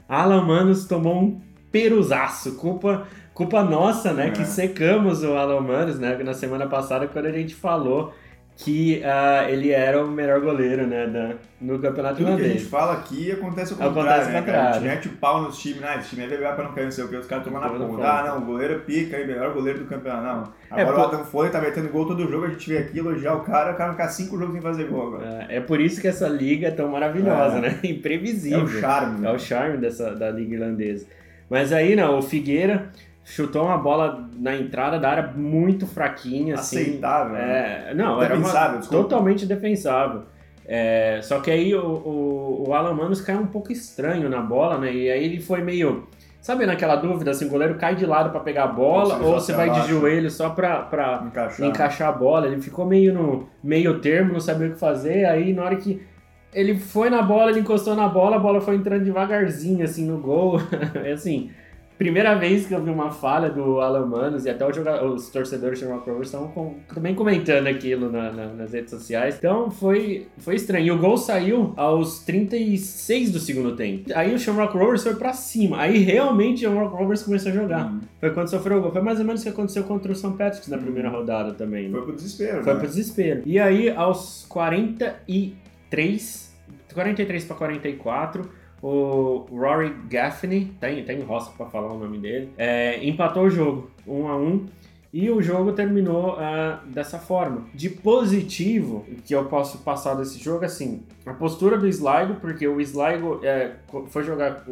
Alan 0.07 0.43
Manos 0.43 0.85
tomou 0.85 1.21
um 1.21 1.41
peruzaço, 1.71 2.55
culpa, 2.55 3.07
culpa 3.33 3.63
nossa, 3.63 4.13
né? 4.13 4.27
É. 4.27 4.31
Que 4.31 4.45
secamos 4.45 5.23
o 5.23 5.33
Alan 5.35 5.61
Manos, 5.61 5.99
né? 5.99 6.15
Na 6.23 6.33
semana 6.33 6.67
passada, 6.67 7.07
quando 7.07 7.25
a 7.25 7.31
gente 7.31 7.55
falou 7.55 8.13
que 8.55 9.01
uh, 9.03 9.49
ele 9.49 9.71
era 9.71 10.03
o 10.03 10.07
melhor 10.07 10.39
goleiro, 10.39 10.85
né, 10.85 11.07
da, 11.07 11.33
no 11.59 11.79
campeonato 11.79 12.17
Tudo 12.17 12.27
irlandês. 12.27 12.51
que 12.51 12.57
a 12.57 12.59
gente 12.59 12.69
fala 12.69 12.93
aqui 12.93 13.31
acontece 13.31 13.73
ao 13.73 13.79
contrário, 13.79 14.11
acontece 14.11 14.31
né, 14.31 14.39
contrário. 14.41 14.69
A 14.69 14.73
gente 14.73 14.83
mete 14.83 15.07
o 15.07 15.11
pau 15.17 15.41
nos 15.41 15.57
times, 15.57 15.83
ah, 15.83 15.97
esse 15.97 16.09
time 16.09 16.23
é 16.23 16.27
legal 16.27 16.53
pra 16.53 16.65
não 16.65 16.73
cair, 16.73 16.83
não 16.85 16.91
sei 16.91 17.03
o 17.03 17.07
que, 17.07 17.15
os 17.15 17.25
caras 17.25 17.43
tomam 17.43 17.59
na 17.59 17.69
ponta. 17.69 18.07
Ah, 18.07 18.23
não, 18.27 18.43
o 18.43 18.45
goleiro 18.45 18.79
pica, 18.81 19.17
aí, 19.17 19.25
melhor 19.25 19.53
goleiro 19.53 19.79
do 19.79 19.85
campeonato. 19.85 20.51
Não, 20.69 20.77
é, 20.77 20.81
agora 20.81 20.97
é, 20.97 20.99
o 20.99 21.03
Adam 21.07 21.25
Foley 21.25 21.51
tá 21.51 21.59
metendo 21.59 21.89
gol 21.89 22.05
todo 22.05 22.29
jogo, 22.29 22.45
a 22.45 22.49
gente 22.49 22.69
vem 22.69 22.77
aqui 22.77 22.99
elogiar 22.99 23.33
o 23.33 23.41
cara, 23.41 23.73
o 23.73 23.75
cara 23.75 23.91
ficar 23.91 24.09
cinco 24.09 24.37
jogos 24.37 24.53
sem 24.53 24.61
fazer 24.61 24.83
gol 24.85 25.07
agora. 25.07 25.47
É, 25.49 25.57
é 25.57 25.61
por 25.61 25.81
isso 25.81 25.99
que 25.99 26.07
essa 26.07 26.27
liga 26.27 26.67
é 26.67 26.71
tão 26.71 26.87
maravilhosa, 26.89 27.57
é. 27.57 27.61
né, 27.61 27.79
imprevisível. 27.83 28.59
É 28.59 28.63
o 28.63 28.67
charme. 28.67 29.25
É 29.25 29.31
o 29.31 29.39
charme 29.39 29.77
dessa, 29.77 30.13
da 30.13 30.29
liga 30.29 30.53
irlandesa. 30.53 31.07
Mas 31.49 31.73
aí, 31.73 31.95
não, 31.95 32.19
o 32.19 32.21
Figueira 32.21 32.91
chutou 33.23 33.65
uma 33.65 33.77
bola 33.77 34.29
na 34.35 34.55
entrada 34.55 34.99
da 34.99 35.09
área 35.09 35.33
muito 35.35 35.87
fraquinha. 35.87 36.55
Assim. 36.55 36.81
Aceitável. 36.81 37.35
Assim, 37.35 37.45
é, 37.45 37.93
não, 37.95 38.21
era 38.21 38.35
uma, 38.35 38.79
totalmente 38.79 39.45
defensável. 39.45 40.23
É, 40.65 41.19
só 41.21 41.39
que 41.39 41.51
aí 41.51 41.75
o, 41.75 41.85
o, 41.85 42.65
o 42.67 42.73
Alan 42.73 42.93
Manos 42.93 43.21
caiu 43.21 43.39
um 43.39 43.47
pouco 43.47 43.71
estranho 43.71 44.29
na 44.29 44.41
bola, 44.41 44.77
né? 44.77 44.93
E 44.93 45.11
aí 45.11 45.23
ele 45.23 45.41
foi 45.41 45.61
meio. 45.61 46.07
Sabe 46.41 46.65
naquela 46.65 46.97
dúvida, 46.97 47.31
assim, 47.31 47.45
o 47.45 47.49
goleiro 47.49 47.75
cai 47.75 47.95
de 47.95 48.05
lado 48.05 48.29
para 48.29 48.41
pegar 48.41 48.65
a 48.65 48.67
bola 48.67 49.17
ou 49.17 49.39
você 49.39 49.53
vai 49.53 49.69
de 49.69 49.87
joelho 49.87 50.29
só 50.29 50.49
pra, 50.49 50.81
pra 50.81 51.23
encaixar. 51.25 51.67
encaixar 51.67 52.09
a 52.09 52.11
bola? 52.11 52.47
Ele 52.47 52.61
ficou 52.61 52.85
meio 52.85 53.13
no 53.13 53.47
meio 53.63 53.99
termo, 53.99 54.33
não 54.33 54.41
sabia 54.41 54.67
o 54.67 54.71
que 54.71 54.79
fazer. 54.79 55.23
Aí 55.23 55.53
na 55.53 55.63
hora 55.63 55.77
que 55.77 56.05
ele 56.53 56.77
foi 56.77 57.09
na 57.09 57.21
bola, 57.21 57.51
ele 57.51 57.61
encostou 57.61 57.95
na 57.95 58.09
bola, 58.09 58.35
a 58.35 58.39
bola 58.39 58.59
foi 58.59 58.75
entrando 58.75 59.05
devagarzinho, 59.05 59.85
assim, 59.85 60.05
no 60.05 60.17
gol. 60.17 60.59
assim, 61.13 61.49
primeira 61.97 62.35
vez 62.35 62.65
que 62.65 62.73
eu 62.73 62.83
vi 62.83 62.89
uma 62.89 63.11
falha 63.11 63.49
do 63.49 63.79
Alan 63.79 64.05
Manos 64.05 64.45
e 64.45 64.49
até 64.49 64.65
os 64.65 65.29
torcedores 65.29 65.79
do 65.79 65.85
Shamrock 65.85 66.09
Rovers 66.09 66.27
estão 66.27 66.47
com, 66.49 66.75
também 66.93 67.15
comentando 67.15 67.67
aquilo 67.67 68.11
na, 68.11 68.31
na, 68.31 68.47
nas 68.47 68.73
redes 68.73 68.89
sociais. 68.89 69.35
Então 69.37 69.69
foi, 69.69 70.27
foi 70.37 70.55
estranho. 70.55 70.85
E 70.85 70.91
o 70.91 70.97
gol 70.97 71.17
saiu 71.17 71.73
aos 71.77 72.19
36 72.19 73.31
do 73.31 73.39
segundo 73.39 73.75
tempo. 73.75 74.11
Aí 74.15 74.33
o 74.33 74.39
Shamrock 74.39 74.77
Rovers 74.77 75.03
foi 75.03 75.15
pra 75.15 75.33
cima. 75.33 75.79
Aí 75.79 75.99
realmente 75.99 76.65
o 76.65 76.69
Shamrock 76.69 76.95
Rovers 76.95 77.23
começou 77.23 77.51
a 77.51 77.55
jogar. 77.55 77.85
Uhum. 77.85 78.01
Foi 78.19 78.31
quando 78.31 78.49
sofreu 78.49 78.79
o 78.79 78.81
gol. 78.81 78.91
Foi 78.91 79.01
mais 79.01 79.19
ou 79.19 79.25
menos 79.25 79.41
o 79.41 79.43
que 79.43 79.49
aconteceu 79.49 79.83
contra 79.83 80.11
o 80.11 80.15
St. 80.15 80.31
Patrick's 80.31 80.67
na 80.67 80.77
primeira 80.77 81.09
uhum. 81.09 81.17
rodada 81.17 81.53
também. 81.53 81.89
Né? 81.89 81.91
Foi 81.91 82.01
pro 82.01 82.15
desespero. 82.15 82.63
Foi 82.63 82.73
né? 82.73 82.79
pro 82.79 82.87
desespero. 82.87 83.41
E 83.45 83.59
aí 83.59 83.89
aos 83.89 84.45
43, 84.49 86.53
43 86.93 87.45
para 87.45 87.55
44 87.55 88.62
o 88.83 89.45
Rory 89.49 89.95
Gaffney, 90.09 90.73
tem, 90.77 91.05
tem 91.05 91.21
rosca 91.21 91.53
para 91.55 91.67
falar 91.67 91.93
o 91.93 91.97
nome 91.97 92.17
dele, 92.17 92.49
é, 92.57 93.01
empatou 93.07 93.45
o 93.45 93.49
jogo, 93.49 93.89
1 94.05 94.13
um 94.13 94.27
a 94.27 94.35
1 94.35 94.45
um, 94.45 94.65
e 95.13 95.29
o 95.29 95.41
jogo 95.41 95.71
terminou 95.71 96.33
uh, 96.33 96.85
dessa 96.87 97.17
forma. 97.17 97.65
De 97.73 97.89
positivo, 97.89 99.05
que 99.23 99.33
eu 99.33 99.45
posso 99.45 99.77
passar 99.77 100.15
desse 100.15 100.37
jogo, 100.37 100.65
assim, 100.65 101.03
a 101.25 101.33
postura 101.33 101.77
do 101.77 101.87
Sligo, 101.87 102.35
porque 102.41 102.67
o 102.67 102.81
Sligo 102.81 103.39
é, 103.41 103.75
foi 104.07 104.23
jogar, 104.23 104.65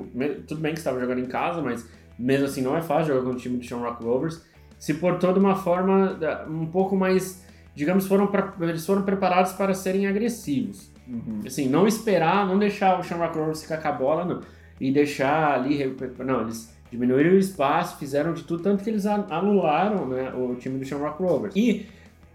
tudo 0.45 0.59
bem 0.59 0.73
que 0.73 0.79
estava 0.79 0.99
jogando 0.99 1.19
em 1.19 1.27
casa, 1.27 1.61
mas 1.61 1.87
mesmo 2.19 2.47
assim 2.47 2.61
não 2.61 2.75
é 2.75 2.81
fácil 2.81 3.13
jogar 3.13 3.29
com 3.29 3.35
o 3.35 3.39
time 3.39 3.57
do 3.57 3.63
Shamrock 3.63 4.03
Rovers, 4.03 4.43
se 4.77 4.95
portou 4.95 5.31
de 5.31 5.39
uma 5.39 5.55
forma 5.55 6.19
um 6.49 6.65
pouco 6.65 6.97
mais, 6.97 7.45
digamos, 7.73 8.07
foram 8.07 8.27
pra, 8.27 8.53
eles 8.59 8.85
foram 8.85 9.03
preparados 9.03 9.53
para 9.53 9.73
serem 9.73 10.05
agressivos. 10.05 10.90
Uhum. 11.11 11.41
Assim, 11.45 11.67
não 11.67 11.85
esperar, 11.85 12.47
não 12.47 12.57
deixar 12.57 12.97
o 12.97 13.03
Shamrock 13.03 13.37
Rovers 13.37 13.61
ficar 13.61 13.77
com 13.77 13.87
a 13.89 13.91
bola, 13.91 14.23
não. 14.23 14.41
E 14.79 14.91
deixar 14.91 15.53
ali. 15.53 15.95
Não, 16.19 16.41
eles 16.41 16.73
diminuíram 16.89 17.31
o 17.31 17.37
espaço, 17.37 17.97
fizeram 17.97 18.33
de 18.33 18.43
tudo, 18.43 18.63
tanto 18.63 18.83
que 18.83 18.89
eles 18.89 19.05
anularam 19.05 20.07
né, 20.07 20.33
o 20.33 20.55
time 20.55 20.79
do 20.79 20.85
Shamrock 20.85 21.21
Rovers. 21.21 21.55
E 21.55 21.85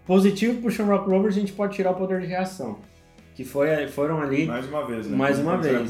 positivo 0.05 0.61
pro 0.61 0.71
Shamrock 0.71 1.09
Rovers, 1.09 1.35
a 1.35 1.39
gente 1.39 1.53
pode 1.53 1.75
tirar 1.75 1.91
o 1.91 1.95
poder 1.95 2.21
de 2.21 2.27
reação. 2.27 2.77
Que 3.35 3.43
foi, 3.43 3.87
foram 3.87 4.21
ali. 4.21 4.45
Mais 4.45 4.67
uma 4.67 4.85
vez, 4.85 5.07
né? 5.07 5.15
Mais 5.15 5.39
uma 5.39 5.57
vez. 5.57 5.89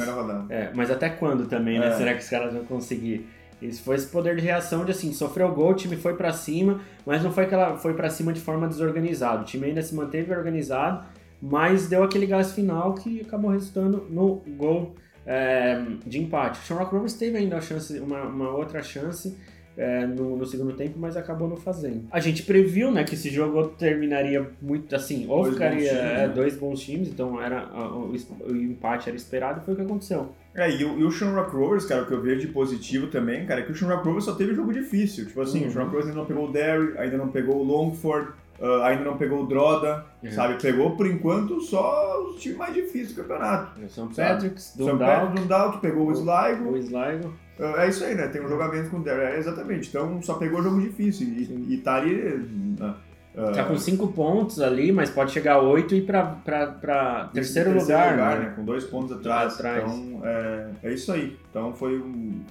É, 0.50 0.72
mas 0.74 0.92
até 0.92 1.10
quando 1.10 1.46
também, 1.48 1.80
né? 1.80 1.88
É. 1.88 1.92
Será 1.92 2.14
que 2.14 2.20
os 2.20 2.30
caras 2.30 2.54
vão 2.54 2.66
conseguir? 2.66 3.28
Isso 3.62 3.84
foi 3.84 3.96
esse 3.96 4.08
poder 4.08 4.36
de 4.36 4.42
reação 4.42 4.86
de 4.86 4.92
assim, 4.92 5.12
sofreu 5.14 5.52
gol, 5.52 5.72
o 5.72 5.74
time 5.74 5.96
foi 5.96 6.14
para 6.14 6.32
cima, 6.32 6.80
mas 7.06 7.24
não 7.24 7.32
foi 7.32 7.48
que 7.48 7.56
ela 7.56 7.76
foi 7.76 7.94
para 7.94 8.10
cima 8.10 8.32
de 8.32 8.40
forma 8.40 8.68
desorganizada. 8.68 9.42
O 9.42 9.46
time 9.46 9.66
ainda 9.68 9.82
se 9.82 9.96
manteve 9.96 10.32
organizado 10.32 11.06
mas 11.42 11.88
deu 11.88 12.04
aquele 12.04 12.26
gás 12.26 12.52
final 12.52 12.94
que 12.94 13.22
acabou 13.22 13.52
resultando 13.52 14.06
no 14.10 14.42
gol 14.58 14.96
é, 15.26 15.84
de 16.06 16.20
empate. 16.20 16.60
O 16.60 16.64
Shamrock 16.64 16.92
Rovers 16.94 17.14
teve 17.14 17.38
ainda 17.38 17.60
chance, 17.62 18.00
uma, 18.00 18.24
uma 18.24 18.50
outra 18.50 18.82
chance 18.82 19.36
é, 19.78 20.08
no, 20.08 20.36
no, 20.36 20.46
segundo 20.46 20.74
tempo, 20.74 20.98
mas 20.98 21.16
acabou 21.16 21.48
não 21.48 21.58
fazendo. 21.58 22.08
A 22.12 22.20
gente 22.20 22.42
previu 22.44 22.92
né, 22.92 23.04
que 23.04 23.14
esse 23.14 23.30
jogo 23.30 23.68
terminaria 23.68 24.50
muito 24.60 24.96
assim, 24.96 25.28
ou 25.28 25.44
dois 25.44 25.54
ficaria 25.54 25.78
bons 25.78 25.90
times, 25.90 26.12
é, 26.12 26.28
né? 26.28 26.28
dois 26.30 26.58
bons 26.58 26.80
times, 26.80 27.08
então 27.10 27.42
era, 27.42 27.68
o, 27.68 28.12
o, 28.48 28.56
empate 28.56 29.08
era 29.08 29.16
esperado 29.16 29.62
e 29.62 29.66
foi 29.66 29.76
o 29.76 29.78
que 29.78 29.84
aconteceu. 29.84 30.30
É, 30.56 30.72
e 30.72 30.84
o, 30.84 31.00
e 31.00 31.04
o 31.04 31.12
Shamrock 31.12 31.56
Rovers, 31.56 31.86
cara, 31.86 32.02
o 32.02 32.08
que 32.08 32.14
eu 32.14 32.22
vejo 32.22 32.42
de 32.42 32.48
positivo 32.48 33.08
também, 33.08 33.46
cara, 33.46 33.62
é 33.62 33.64
que 33.64 33.72
o 33.72 33.76
Shamrock 33.76 34.04
Rovers 34.04 34.26
só 34.26 34.34
teve 34.34 34.56
jogo 34.56 34.74
difícil. 34.74 35.28
Tipo 35.28 35.42
assim, 35.42 35.62
uhum. 35.62 35.68
o 35.68 35.72
Shamrock 35.72 35.92
Rovers 35.92 36.08
ainda 36.08 36.20
não 36.20 36.26
pegou 36.26 36.50
o 36.50 36.52
Derry, 36.52 36.98
ainda 36.98 37.18
não 37.18 37.28
pegou 37.28 37.58
o 37.58 37.64
Longford, 37.64 38.32
Uh, 38.60 38.82
ainda 38.84 39.04
não 39.04 39.18
pegou 39.18 39.44
o 39.44 39.46
Droda, 39.46 40.06
uhum. 40.24 40.32
sabe? 40.32 40.62
Pegou, 40.62 40.96
por 40.96 41.06
enquanto, 41.06 41.62
só 41.62 42.24
os 42.24 42.42
times 42.42 42.58
mais 42.58 42.74
difíceis 42.74 43.14
do 43.14 43.22
campeonato. 43.22 43.80
É 43.84 43.88
São 43.88 44.08
Patrick's, 44.08 44.74
Dundalk. 44.76 45.36
Dundalk, 45.36 45.80
pegou 45.80 46.08
o 46.08 46.12
Sligo. 46.12 46.72
O 46.72 46.78
Sligo. 46.78 47.34
Uh, 47.60 47.78
é 47.78 47.90
isso 47.90 48.04
aí, 48.04 48.16
né? 48.16 48.28
Tem 48.28 48.44
um 48.44 48.50
jogamento 48.50 48.90
com 48.90 48.98
o 48.98 49.04
Derry. 49.04 49.22
É, 49.22 49.38
exatamente. 49.38 49.90
Então, 49.90 50.22
só 50.22 50.36
pegou 50.36 50.64
jogo 50.64 50.82
difícil. 50.82 51.28
E, 51.28 51.74
e 51.74 51.78
tá 51.78 51.96
ali... 51.96 52.16
Uh, 52.80 53.07
tá 53.54 53.64
com 53.64 53.78
cinco 53.78 54.08
pontos 54.08 54.60
ali, 54.60 54.92
mas 54.92 55.10
pode 55.10 55.32
chegar 55.32 55.56
a 55.56 55.62
oito 55.62 55.94
e 55.94 56.00
ir 56.00 56.06
pra 56.06 56.24
terceiro, 56.26 57.30
terceiro 57.34 57.70
lugar, 57.72 58.12
lugar 58.12 58.40
né? 58.40 58.46
né? 58.46 58.54
Com 58.56 58.66
dois 58.66 58.84
pontos 58.84 59.12
atrás. 59.12 59.54
atrás. 59.54 59.84
Então, 59.84 60.22
é, 60.26 60.70
é 60.84 60.94
isso 60.94 61.12
aí. 61.12 61.38
Então, 61.50 61.74
foi 61.74 62.00
um 62.00 62.42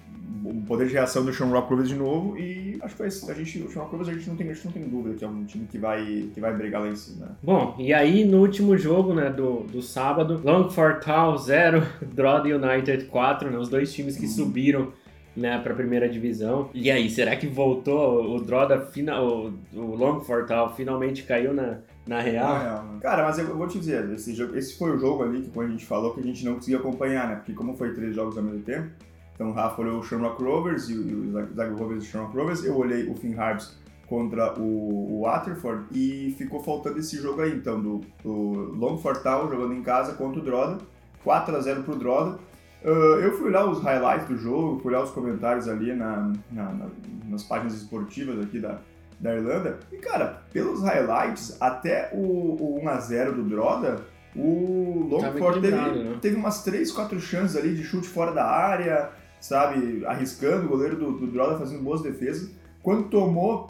o 0.45 0.63
poder 0.63 0.87
de 0.87 0.93
reação 0.93 1.25
do 1.25 1.33
Shamrock 1.33 1.69
Rovers 1.69 1.89
de 1.89 1.95
novo 1.95 2.39
e 2.39 2.79
acho 2.81 2.95
que 2.95 3.03
a 3.03 3.35
gente, 3.35 3.63
o 3.63 3.71
Shamrock 3.71 3.93
Rovers 3.93 4.09
a 4.09 4.13
gente 4.13 4.29
não 4.29 4.37
tem, 4.37 4.49
a 4.51 4.55
gente 4.55 4.65
não 4.65 4.73
tem 4.73 4.89
dúvida 4.89 5.15
que 5.17 5.25
é 5.25 5.29
um 5.29 5.45
time 5.45 5.67
que 5.67 5.79
vai, 5.79 6.29
que 6.33 6.41
vai 6.41 6.55
brigar 6.55 6.83
lá 6.83 6.89
em 6.89 6.97
cima. 6.97 7.27
Né? 7.27 7.33
Bom, 7.43 7.75
e 7.79 7.93
aí 7.93 8.25
no 8.25 8.39
último 8.39 8.77
jogo 8.77 9.13
né, 9.13 9.31
do, 9.31 9.65
do 9.65 9.83
sábado, 9.83 10.41
Longford 10.45 11.05
Town 11.05 11.37
0, 11.37 11.83
Drogheda 12.15 12.57
United 12.57 13.05
4, 13.07 13.51
né, 13.51 13.59
os 13.59 13.69
dois 13.69 13.93
times 13.93 14.17
que 14.17 14.27
uhum. 14.27 14.33
subiram 14.33 14.93
né, 15.37 15.59
para 15.59 15.73
a 15.73 15.77
primeira 15.77 16.09
divisão. 16.09 16.71
E 16.73 16.91
aí, 16.91 17.11
será 17.11 17.37
que 17.37 17.47
voltou 17.47 18.37
o 18.37 18.41
Droda 18.41 18.81
final, 18.87 19.27
o, 19.27 19.55
o 19.75 19.95
Longford 19.95 20.49
Town 20.49 20.71
finalmente 20.71 21.23
caiu 21.25 21.53
na 21.53 21.79
na 22.07 22.21
real? 22.21 22.49
Na 22.49 22.59
real 22.59 22.85
né? 22.85 22.99
Cara, 23.03 23.25
mas 23.25 23.39
eu 23.39 23.57
vou 23.57 23.67
te 23.67 23.79
dizer, 23.79 24.09
esse, 24.11 24.33
jogo, 24.33 24.57
esse 24.57 24.79
foi 24.79 24.97
o 24.97 24.99
jogo 24.99 25.25
ali 25.25 25.43
que 25.43 25.51
quando 25.51 25.69
a 25.69 25.71
gente 25.73 25.85
falou 25.85 26.15
que 26.15 26.21
a 26.21 26.23
gente 26.23 26.45
não 26.45 26.55
conseguia 26.55 26.79
acompanhar, 26.79 27.29
né? 27.29 27.37
Porque 27.37 27.53
como 27.53 27.77
foi 27.77 27.93
três 27.93 28.15
jogos 28.15 28.39
ao 28.39 28.45
mesmo 28.45 28.63
tempo, 28.63 28.89
então 29.35 29.51
o 29.51 29.53
Rafa 29.53 29.83
olhou 29.83 29.99
o 29.99 30.03
Shamrock 30.03 30.43
Rovers 30.43 30.89
e 30.89 30.95
o 30.95 31.33
Zag 31.55 31.75
Rovers 31.75 32.05
e 32.05 32.07
o 32.07 32.11
Shamrock 32.11 32.37
Rovers. 32.37 32.65
Eu 32.65 32.77
olhei 32.77 33.09
o 33.09 33.15
Finn 33.15 33.37
Harps 33.37 33.77
contra 34.07 34.59
o, 34.59 35.19
o 35.19 35.23
Waterford 35.23 35.85
e 35.93 36.35
ficou 36.39 36.63
faltando 36.63 36.99
esse 36.99 37.17
jogo 37.17 37.43
aí, 37.43 37.53
então, 37.53 37.81
do, 37.81 38.01
do 38.23 38.33
Longford 38.33 39.23
Town 39.23 39.49
jogando 39.51 39.75
em 39.75 39.83
casa 39.83 40.15
contra 40.15 40.41
o 40.41 40.45
Droda. 40.45 40.79
4 41.23 41.57
a 41.57 41.61
0 41.61 41.83
pro 41.83 41.97
Droda. 41.97 42.39
Uh, 42.87 43.19
eu 43.19 43.37
fui 43.37 43.49
olhar 43.49 43.67
os 43.67 43.83
highlights 43.83 44.29
do 44.29 44.39
jogo, 44.39 44.79
fui 44.81 44.93
olhar 44.93 45.03
os 45.03 45.11
comentários 45.11 45.67
ali 45.67 45.93
na, 45.93 46.33
na, 46.53 46.73
na, 46.73 46.87
nas 47.25 47.43
páginas 47.43 47.75
esportivas 47.75 48.41
aqui 48.41 48.61
da, 48.61 48.79
da 49.19 49.35
Irlanda. 49.35 49.81
E, 49.91 49.97
cara, 49.97 50.43
pelos 50.53 50.83
highlights, 50.83 51.61
até 51.61 52.11
o, 52.13 52.21
o 52.21 52.81
1x0 52.85 53.33
do 53.33 53.43
Droda, 53.43 54.03
o 54.37 55.09
Longford 55.11 55.63
teve, 55.63 55.77
né? 55.77 56.19
teve 56.21 56.37
umas 56.37 56.63
3, 56.63 56.93
4 56.93 57.19
chances 57.21 57.57
ali 57.57 57.75
de 57.75 57.83
chute 57.83 58.07
fora 58.07 58.31
da 58.31 58.45
área, 58.45 59.11
sabe, 59.41 60.07
arriscando, 60.07 60.67
o 60.67 60.69
goleiro 60.69 60.95
do, 60.95 61.13
do 61.13 61.27
Droda 61.27 61.59
fazendo 61.59 61.83
boas 61.83 62.03
defesas. 62.03 62.53
Quando 62.85 63.09
tomou 63.09 63.69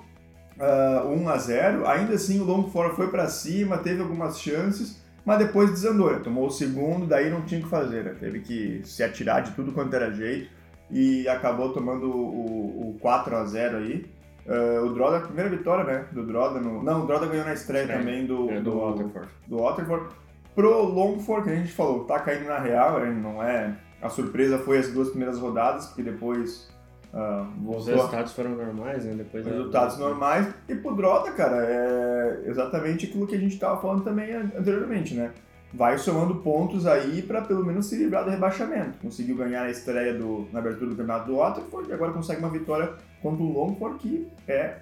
uh, 0.58 1.08
1 1.08 1.28
a 1.30 1.38
0 1.38 1.88
ainda 1.88 2.14
assim 2.16 2.38
o 2.38 2.44
Longford 2.44 2.94
foi 2.94 3.08
para 3.08 3.28
cima, 3.28 3.78
teve 3.78 4.02
algumas 4.02 4.38
chances, 4.38 5.00
mas 5.26 5.38
depois 5.38 5.70
desandou. 5.70 6.12
Né? 6.12 6.20
Tomou 6.20 6.46
o 6.46 6.50
segundo, 6.50 7.04
daí 7.06 7.28
não 7.28 7.42
tinha 7.42 7.60
o 7.60 7.64
que 7.64 7.68
fazer, 7.68 8.04
né? 8.04 8.14
teve 8.18 8.40
que 8.40 8.80
se 8.84 9.02
atirar 9.02 9.42
de 9.42 9.50
tudo 9.50 9.72
quanto 9.72 9.94
era 9.94 10.12
jeito 10.12 10.48
e 10.90 11.28
acabou 11.28 11.72
tomando 11.72 12.08
o, 12.08 12.90
o 12.90 12.98
4 13.00 13.36
a 13.36 13.44
0 13.44 13.78
aí. 13.78 14.06
Uh, 14.46 14.86
o 14.86 14.94
Droda, 14.94 15.16
a 15.16 15.20
primeira 15.20 15.50
vitória, 15.50 15.82
né? 15.82 16.06
Do 16.12 16.24
Droda 16.24 16.60
no. 16.60 16.80
Não, 16.80 17.02
o 17.02 17.06
Droda 17.06 17.26
ganhou 17.26 17.44
na 17.44 17.52
estreia, 17.52 17.82
estreia. 17.82 17.98
também 17.98 18.26
do, 18.26 18.48
é, 18.48 18.60
do, 18.60 18.70
do 18.70 18.78
Waterford. 18.78 19.28
Do 19.48 19.56
Waterford. 19.58 20.14
Pro 20.54 20.82
Longford, 20.84 21.44
que 21.44 21.50
a 21.50 21.56
gente 21.56 21.72
falou, 21.72 22.04
tá 22.04 22.20
caindo 22.20 22.46
na 22.46 22.60
real, 22.60 23.04
não 23.06 23.42
é. 23.42 23.76
A 24.00 24.08
surpresa 24.08 24.56
foi 24.58 24.78
as 24.78 24.88
duas 24.92 25.08
primeiras 25.08 25.38
rodadas, 25.38 25.86
porque 25.86 26.02
depois. 26.04 26.70
Uh, 27.16 27.76
Os 27.76 27.86
resultados 27.86 28.34
foram 28.34 28.50
normais, 28.50 29.06
né? 29.06 29.14
Depois 29.16 29.46
resultados 29.46 29.96
normais. 29.98 30.46
E 30.68 30.74
pro 30.74 30.94
Droda, 30.94 31.32
cara, 31.32 31.64
é 31.64 32.42
exatamente 32.46 33.06
aquilo 33.06 33.26
que 33.26 33.34
a 33.34 33.38
gente 33.38 33.58
tava 33.58 33.80
falando 33.80 34.04
também 34.04 34.34
anteriormente, 34.34 35.14
né? 35.14 35.32
vai 35.72 35.98
somando 35.98 36.36
pontos 36.36 36.86
aí 36.86 37.22
para 37.22 37.42
pelo 37.42 37.64
menos 37.64 37.86
se 37.86 37.96
livrar 37.96 38.24
do 38.24 38.30
rebaixamento. 38.30 38.98
Conseguiu 39.00 39.36
ganhar 39.36 39.62
a 39.62 39.70
estreia 39.70 40.14
do, 40.14 40.48
na 40.52 40.58
abertura 40.58 40.90
do 40.90 40.96
campeonato 40.96 41.26
do 41.26 41.36
Waterford 41.36 41.90
e 41.90 41.92
agora 41.92 42.12
consegue 42.12 42.40
uma 42.40 42.50
vitória 42.50 42.94
contra 43.20 43.42
o 43.42 43.52
Longford, 43.52 43.98
que 43.98 44.26
é 44.48 44.78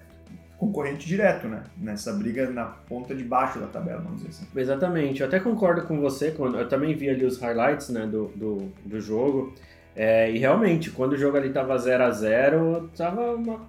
concorrente 0.57 1.05
direto, 1.05 1.47
né? 1.47 1.63
Nessa 1.77 2.13
briga 2.13 2.49
na 2.49 2.65
ponta 2.65 3.13
de 3.13 3.23
baixo 3.23 3.59
da 3.59 3.67
tabela, 3.67 3.99
vamos 3.99 4.23
dizer 4.23 4.29
assim. 4.29 4.47
Exatamente. 4.55 5.21
Eu 5.21 5.27
até 5.27 5.39
concordo 5.39 5.81
com 5.83 5.99
você, 5.99 6.31
quando 6.31 6.57
eu 6.57 6.67
também 6.69 6.95
vi 6.95 7.09
ali 7.09 7.25
os 7.25 7.37
highlights 7.39 7.89
né, 7.89 8.05
do, 8.05 8.27
do, 8.35 8.71
do 8.85 9.01
jogo. 9.01 9.53
É, 9.95 10.29
e 10.29 10.37
realmente, 10.37 10.91
quando 10.91 11.13
o 11.13 11.17
jogo 11.17 11.37
ali 11.37 11.49
tava 11.49 11.77
0 11.77 12.03
a 12.03 12.11
0 12.11 12.89
tava 12.95 13.33
uma, 13.33 13.61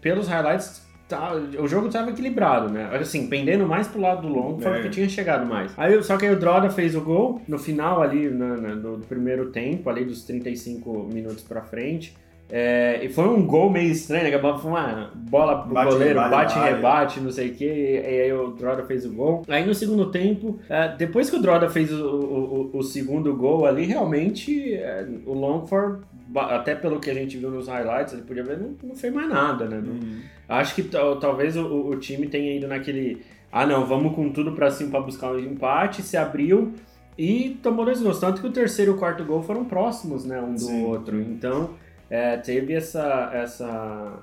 pelos 0.00 0.28
highlights 0.28 0.86
tá, 1.08 1.34
o 1.34 1.68
jogo 1.68 1.88
estava 1.88 2.10
equilibrado, 2.10 2.70
né? 2.70 2.90
Assim, 2.98 3.26
pendendo 3.26 3.66
mais 3.66 3.86
pro 3.86 4.00
lado 4.00 4.22
do 4.22 4.28
longo, 4.28 4.60
foi 4.60 4.78
é. 4.78 4.82
que 4.82 4.88
tinha 4.88 5.08
chegado 5.08 5.46
mais. 5.46 5.72
Aí, 5.76 6.02
só 6.02 6.16
que 6.16 6.26
aí 6.26 6.32
o 6.32 6.38
Droda 6.38 6.70
fez 6.70 6.94
o 6.94 7.00
gol 7.00 7.42
no 7.46 7.58
final 7.58 8.02
ali, 8.02 8.30
na, 8.30 8.56
na, 8.56 8.74
no 8.74 8.98
primeiro 9.00 9.50
tempo, 9.50 9.90
ali 9.90 10.04
dos 10.04 10.24
35 10.24 11.08
minutos 11.12 11.42
pra 11.42 11.62
frente. 11.62 12.16
É, 12.54 13.02
e 13.02 13.08
foi 13.08 13.26
um 13.26 13.46
gol 13.46 13.70
meio 13.70 13.90
estranho, 13.90 14.24
né? 14.30 14.38
Foi 14.38 14.70
uma 14.70 15.10
bola 15.14 15.62
pro 15.62 15.72
bate, 15.72 15.90
goleiro, 15.90 16.20
rebate, 16.20 16.54
bate 16.54 16.58
e 16.58 16.74
rebate, 16.74 17.20
não 17.20 17.30
sei 17.30 17.48
o 17.48 17.54
que, 17.54 17.64
e, 17.64 18.20
aí 18.20 18.30
o 18.30 18.48
Droda 18.48 18.84
fez 18.84 19.06
o 19.06 19.10
gol. 19.10 19.42
Aí 19.48 19.64
no 19.64 19.74
segundo 19.74 20.10
tempo, 20.10 20.58
é, 20.68 20.94
depois 20.94 21.30
que 21.30 21.36
o 21.36 21.40
Droda 21.40 21.70
fez 21.70 21.90
o, 21.90 22.04
o, 22.04 22.70
o, 22.74 22.78
o 22.78 22.82
segundo 22.82 23.34
gol 23.34 23.64
ali, 23.64 23.86
realmente 23.86 24.74
é, 24.74 25.08
o 25.24 25.32
Longford 25.32 26.02
até 26.36 26.74
pelo 26.74 27.00
que 27.00 27.10
a 27.10 27.14
gente 27.14 27.38
viu 27.38 27.50
nos 27.50 27.68
highlights, 27.68 28.12
ele 28.12 28.22
podia 28.22 28.44
ver, 28.44 28.58
não, 28.58 28.74
não 28.82 28.94
fez 28.94 29.12
mais 29.12 29.30
nada, 29.30 29.66
né? 29.66 29.78
Uhum. 29.78 30.20
Acho 30.46 30.74
que 30.74 30.82
talvez 30.82 31.56
o, 31.56 31.88
o, 31.88 31.96
time 31.96 32.26
tenha 32.26 32.54
ido 32.54 32.68
naquele. 32.68 33.22
Ah, 33.50 33.64
não, 33.66 33.86
vamos 33.86 34.14
com 34.14 34.30
tudo 34.30 34.52
para 34.52 34.70
cima 34.70 34.90
para 34.90 35.00
buscar 35.00 35.32
um 35.32 35.38
empate, 35.38 36.02
se 36.02 36.18
abriu 36.18 36.74
e 37.16 37.58
tomou 37.62 37.84
dois 37.84 38.02
gols. 38.02 38.18
Tanto 38.18 38.40
que 38.40 38.46
o 38.46 38.52
terceiro 38.52 38.92
e 38.92 38.94
o 38.94 38.98
quarto 38.98 39.24
gol 39.24 39.42
foram 39.42 39.64
próximos, 39.64 40.24
né? 40.24 40.40
Um 40.40 40.54
do 40.54 40.60
Sim. 40.60 40.84
outro. 40.84 41.20
Então, 41.20 41.70
é, 42.12 42.36
teve 42.36 42.74
essa, 42.74 43.30
essa, 43.32 44.18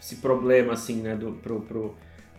esse 0.00 0.16
problema, 0.16 0.72
assim, 0.72 1.02
né? 1.02 1.14
Do, 1.14 1.32
pro, 1.32 1.60
pro, 1.60 1.94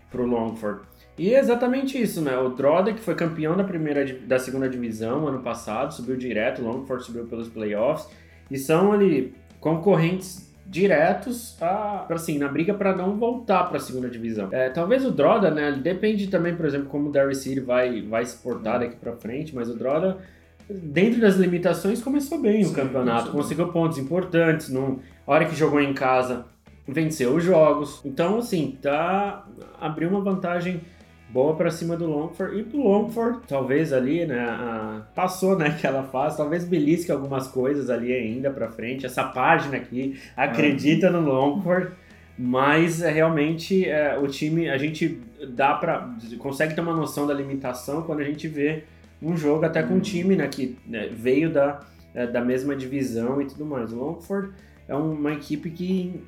pro 0.09 0.25
Longford. 0.25 0.81
E 1.15 1.31
é 1.31 1.37
exatamente 1.37 2.01
isso, 2.01 2.21
né? 2.21 2.35
O 2.35 2.49
Droda, 2.49 2.91
que 2.91 2.99
foi 2.99 3.13
campeão 3.13 3.55
da 3.55 3.63
primeira 3.63 4.03
da 4.25 4.39
segunda 4.39 4.67
divisão 4.67 5.27
ano 5.27 5.43
passado, 5.43 5.93
subiu 5.93 6.17
direto, 6.17 6.63
o 6.63 6.65
Longford 6.65 7.05
subiu 7.05 7.25
pelos 7.25 7.47
playoffs. 7.49 8.09
E 8.49 8.57
são 8.57 8.91
ali 8.91 9.35
concorrentes 9.59 10.51
diretos 10.65 11.55
a, 11.61 12.07
assim, 12.09 12.39
na 12.39 12.47
briga 12.47 12.73
para 12.73 12.95
não 12.95 13.15
voltar 13.15 13.65
para 13.65 13.77
a 13.77 13.79
segunda 13.79 14.09
divisão. 14.09 14.49
É, 14.51 14.71
talvez 14.71 15.05
o 15.05 15.11
Droda, 15.11 15.51
né, 15.51 15.71
depende 15.73 16.25
também, 16.27 16.55
por 16.55 16.65
exemplo, 16.65 16.87
como 16.87 17.09
o 17.09 17.11
Derry 17.11 17.35
City 17.35 17.59
vai, 17.59 18.01
vai 18.01 18.25
se 18.25 18.37
portar 18.37 18.79
daqui 18.79 18.95
para 18.95 19.13
frente, 19.13 19.53
mas 19.53 19.69
o 19.69 19.77
Droda, 19.77 20.17
dentro 20.69 21.21
das 21.21 21.35
limitações, 21.35 22.01
começou 22.01 22.39
bem 22.39 22.63
Sim, 22.63 22.71
o 22.71 22.73
campeonato, 22.73 23.31
conseguiu 23.31 23.67
pontos 23.69 23.97
importantes, 23.97 24.69
num, 24.69 24.99
a 25.25 25.31
hora 25.31 25.45
que 25.45 25.55
jogou 25.55 25.79
em 25.79 25.93
casa, 25.93 26.45
venceu 26.87 27.35
os 27.35 27.43
jogos. 27.43 28.01
Então, 28.03 28.37
assim, 28.37 28.77
tá 28.81 29.45
abriu 29.79 30.09
uma 30.09 30.21
vantagem 30.21 30.81
boa 31.29 31.55
para 31.55 31.71
cima 31.71 31.97
do 31.97 32.05
Longford. 32.05 32.59
E 32.59 32.63
pro 32.63 32.81
Longford, 32.81 33.39
talvez 33.47 33.91
ali, 33.91 34.25
né, 34.25 34.39
a, 34.39 35.01
passou 35.15 35.57
né, 35.57 35.67
aquela 35.67 36.03
fase, 36.03 36.37
talvez 36.37 36.63
belisque 36.63 37.11
algumas 37.11 37.47
coisas 37.47 37.89
ali 37.89 38.13
ainda 38.13 38.51
para 38.51 38.69
frente. 38.69 39.05
Essa 39.05 39.23
página 39.23 39.77
aqui 39.77 40.19
acredita 40.37 41.09
no 41.09 41.21
Longford, 41.21 41.91
mas 42.37 43.01
é, 43.01 43.11
realmente 43.11 43.89
é, 43.89 44.17
o 44.17 44.27
time, 44.27 44.69
a 44.69 44.77
gente 44.77 45.19
dá 45.49 45.73
para 45.73 46.09
consegue 46.37 46.75
ter 46.75 46.81
uma 46.81 46.95
noção 46.95 47.25
da 47.25 47.33
limitação 47.33 48.03
quando 48.03 48.19
a 48.19 48.23
gente 48.23 48.47
vê 48.47 48.83
um 49.23 49.37
jogo 49.37 49.65
até 49.65 49.81
com 49.81 49.95
um 49.95 49.99
time 49.99 50.35
né, 50.35 50.47
que 50.47 50.77
né, 50.85 51.07
veio 51.07 51.51
da, 51.51 51.79
é, 52.13 52.27
da 52.27 52.41
mesma 52.41 52.75
divisão 52.75 53.41
e 53.41 53.45
tudo 53.45 53.65
mais. 53.65 53.91
O 53.91 53.95
Longford 53.95 54.51
é 54.87 54.95
uma 54.95 55.33
equipe 55.33 55.69
que 55.69 56.21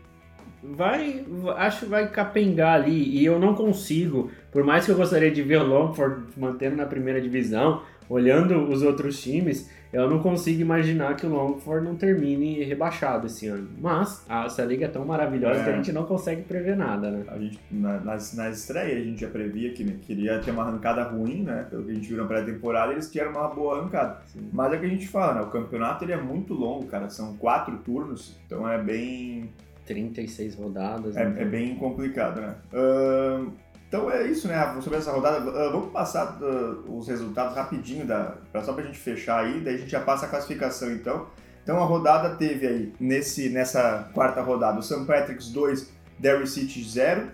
vai, 0.73 1.25
acho 1.57 1.81
que 1.81 1.85
vai 1.85 2.09
capengar 2.09 2.75
ali. 2.75 3.17
E 3.17 3.25
eu 3.25 3.39
não 3.39 3.53
consigo, 3.53 4.31
por 4.51 4.63
mais 4.63 4.85
que 4.85 4.91
eu 4.91 4.95
gostaria 4.95 5.31
de 5.31 5.41
ver 5.41 5.61
o 5.61 5.67
Longford 5.67 6.23
mantendo 6.37 6.75
na 6.75 6.85
primeira 6.85 7.21
divisão, 7.21 7.81
olhando 8.09 8.69
os 8.69 8.81
outros 8.81 9.21
times, 9.21 9.69
eu 9.91 10.09
não 10.09 10.19
consigo 10.19 10.61
imaginar 10.61 11.15
que 11.15 11.25
o 11.25 11.29
Longford 11.29 11.85
não 11.85 11.95
termine 11.95 12.61
rebaixado 12.63 13.27
esse 13.27 13.47
ano. 13.47 13.69
Mas 13.79 14.25
a, 14.27 14.45
essa 14.45 14.63
liga 14.65 14.85
é 14.85 14.87
tão 14.89 15.05
maravilhosa 15.05 15.61
é. 15.61 15.63
que 15.63 15.69
a 15.69 15.75
gente 15.77 15.91
não 15.93 16.03
consegue 16.03 16.41
prever 16.41 16.75
nada, 16.75 17.09
né? 17.09 17.23
A 17.29 17.37
gente, 17.37 17.57
na, 17.71 17.99
nas, 18.01 18.35
nas 18.35 18.59
estreias 18.59 19.01
a 19.01 19.05
gente 19.05 19.21
já 19.21 19.29
previa 19.29 19.71
que 19.71 19.85
né, 19.85 19.95
queria 20.01 20.39
ter 20.39 20.51
uma 20.51 20.63
arrancada 20.63 21.03
ruim, 21.03 21.43
né? 21.43 21.65
Pelo 21.69 21.83
que 21.83 21.91
a 21.91 21.93
gente 21.93 22.09
viu 22.09 22.17
na 22.17 22.25
pré-temporada, 22.25 22.91
eles 22.91 23.09
tiveram 23.09 23.31
uma 23.31 23.47
boa 23.47 23.79
arrancada. 23.79 24.21
Sim. 24.25 24.49
Mas 24.51 24.73
é 24.73 24.75
o 24.75 24.79
que 24.81 24.85
a 24.85 24.89
gente 24.89 25.07
fala, 25.07 25.35
né? 25.35 25.41
O 25.41 25.49
campeonato 25.49 26.03
ele 26.03 26.11
é 26.11 26.21
muito 26.21 26.53
longo, 26.53 26.87
cara. 26.87 27.09
São 27.09 27.37
quatro 27.37 27.77
turnos, 27.77 28.37
então 28.45 28.69
é 28.69 28.77
bem 28.77 29.49
36 29.85 30.55
rodadas. 30.55 31.15
É, 31.15 31.25
né? 31.25 31.41
é 31.41 31.45
bem 31.45 31.75
complicado, 31.75 32.41
né? 32.41 32.55
Uh, 32.73 33.51
então 33.87 34.09
é 34.11 34.27
isso, 34.27 34.47
né? 34.47 34.81
Sobre 34.81 34.99
essa 34.99 35.11
rodada, 35.11 35.39
uh, 35.39 35.71
vamos 35.71 35.91
passar 35.91 36.37
uh, 36.41 36.97
os 36.97 37.07
resultados 37.07 37.55
rapidinho, 37.55 38.05
da, 38.05 38.35
só 38.63 38.73
pra 38.73 38.83
gente 38.83 38.97
fechar 38.97 39.45
aí, 39.45 39.61
daí 39.61 39.75
a 39.75 39.77
gente 39.77 39.91
já 39.91 40.01
passa 40.01 40.25
a 40.25 40.29
classificação 40.29 40.91
então. 40.91 41.27
Então 41.63 41.81
a 41.81 41.85
rodada 41.85 42.35
teve 42.35 42.67
aí, 42.67 42.93
nesse, 42.99 43.49
nessa 43.49 44.09
quarta 44.13 44.41
rodada, 44.41 44.79
o 44.79 44.83
St. 44.83 45.05
Patrick's 45.05 45.49
2, 45.49 45.91
Derry 46.19 46.47
City 46.47 46.83
0. 46.83 47.31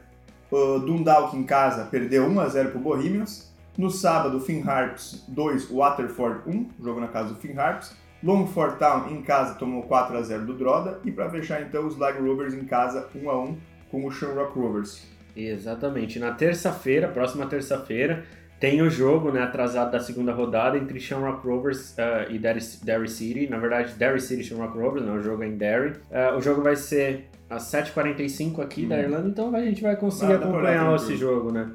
Uh, 0.52 0.80
Dundalk 0.80 1.36
em 1.36 1.44
casa 1.44 1.86
perdeu 1.86 2.30
1x0 2.30 2.72
pro 2.72 2.80
Bohemians. 2.80 3.52
No 3.78 3.90
sábado, 3.90 4.40
Finn 4.42 4.62
Harps 4.68 5.24
2, 5.30 5.70
Waterford 5.72 6.42
1, 6.46 6.70
jogo 6.84 7.00
na 7.00 7.08
casa 7.08 7.34
do 7.34 7.40
Finn 7.40 7.58
Harps. 7.58 7.96
Longford 8.24 8.78
Town 8.78 9.10
em 9.10 9.22
casa 9.22 9.56
tomou 9.56 9.84
4 9.84 10.18
a 10.18 10.22
0 10.22 10.46
do 10.46 10.54
Droda 10.54 11.00
e 11.04 11.12
para 11.12 11.30
fechar 11.30 11.62
então 11.62 11.88
os 11.88 11.94
Sligo 11.94 12.26
Rovers 12.26 12.54
em 12.54 12.66
casa 12.66 13.08
1 13.16 13.30
a 13.30 13.44
1 13.44 13.58
com 13.90 14.06
o 14.06 14.12
Shamrock 14.12 14.58
Rovers. 14.58 15.06
Exatamente. 15.36 16.20
Na 16.20 16.32
terça-feira, 16.32 17.08
próxima 17.08 17.46
terça-feira, 17.46 18.24
tem 18.60 18.82
o 18.82 18.90
jogo 18.90 19.32
né, 19.32 19.42
atrasado 19.42 19.92
da 19.92 20.00
segunda 20.00 20.32
rodada 20.32 20.78
entre 20.78 21.00
Shamrock 21.00 21.46
Rovers 21.46 21.96
uh, 21.98 22.32
e 22.32 22.38
Derry, 22.38 23.10
City. 23.10 23.50
Na 23.50 23.58
verdade, 23.58 23.94
Derry 23.96 24.22
City 24.22 24.42
e 24.42 24.44
Shamrock 24.44 24.78
Rovers, 24.78 25.06
não, 25.06 25.16
o 25.16 25.22
jogo 25.22 25.44
é 25.44 25.48
em 25.48 25.58
Derry. 25.58 25.94
Uh, 26.12 26.38
o 26.38 26.42
jogo 26.42 26.62
vai 26.62 26.76
ser 26.76 27.26
às 27.50 27.64
7h45 27.64 28.60
aqui 28.60 28.86
hum. 28.86 28.90
da 28.90 29.00
Irlanda, 29.00 29.28
então 29.28 29.54
a 29.54 29.62
gente 29.62 29.82
vai 29.82 29.96
conseguir 29.96 30.34
acompanhar 30.34 30.96
esse 30.96 31.16
jogo, 31.18 31.52
né? 31.52 31.72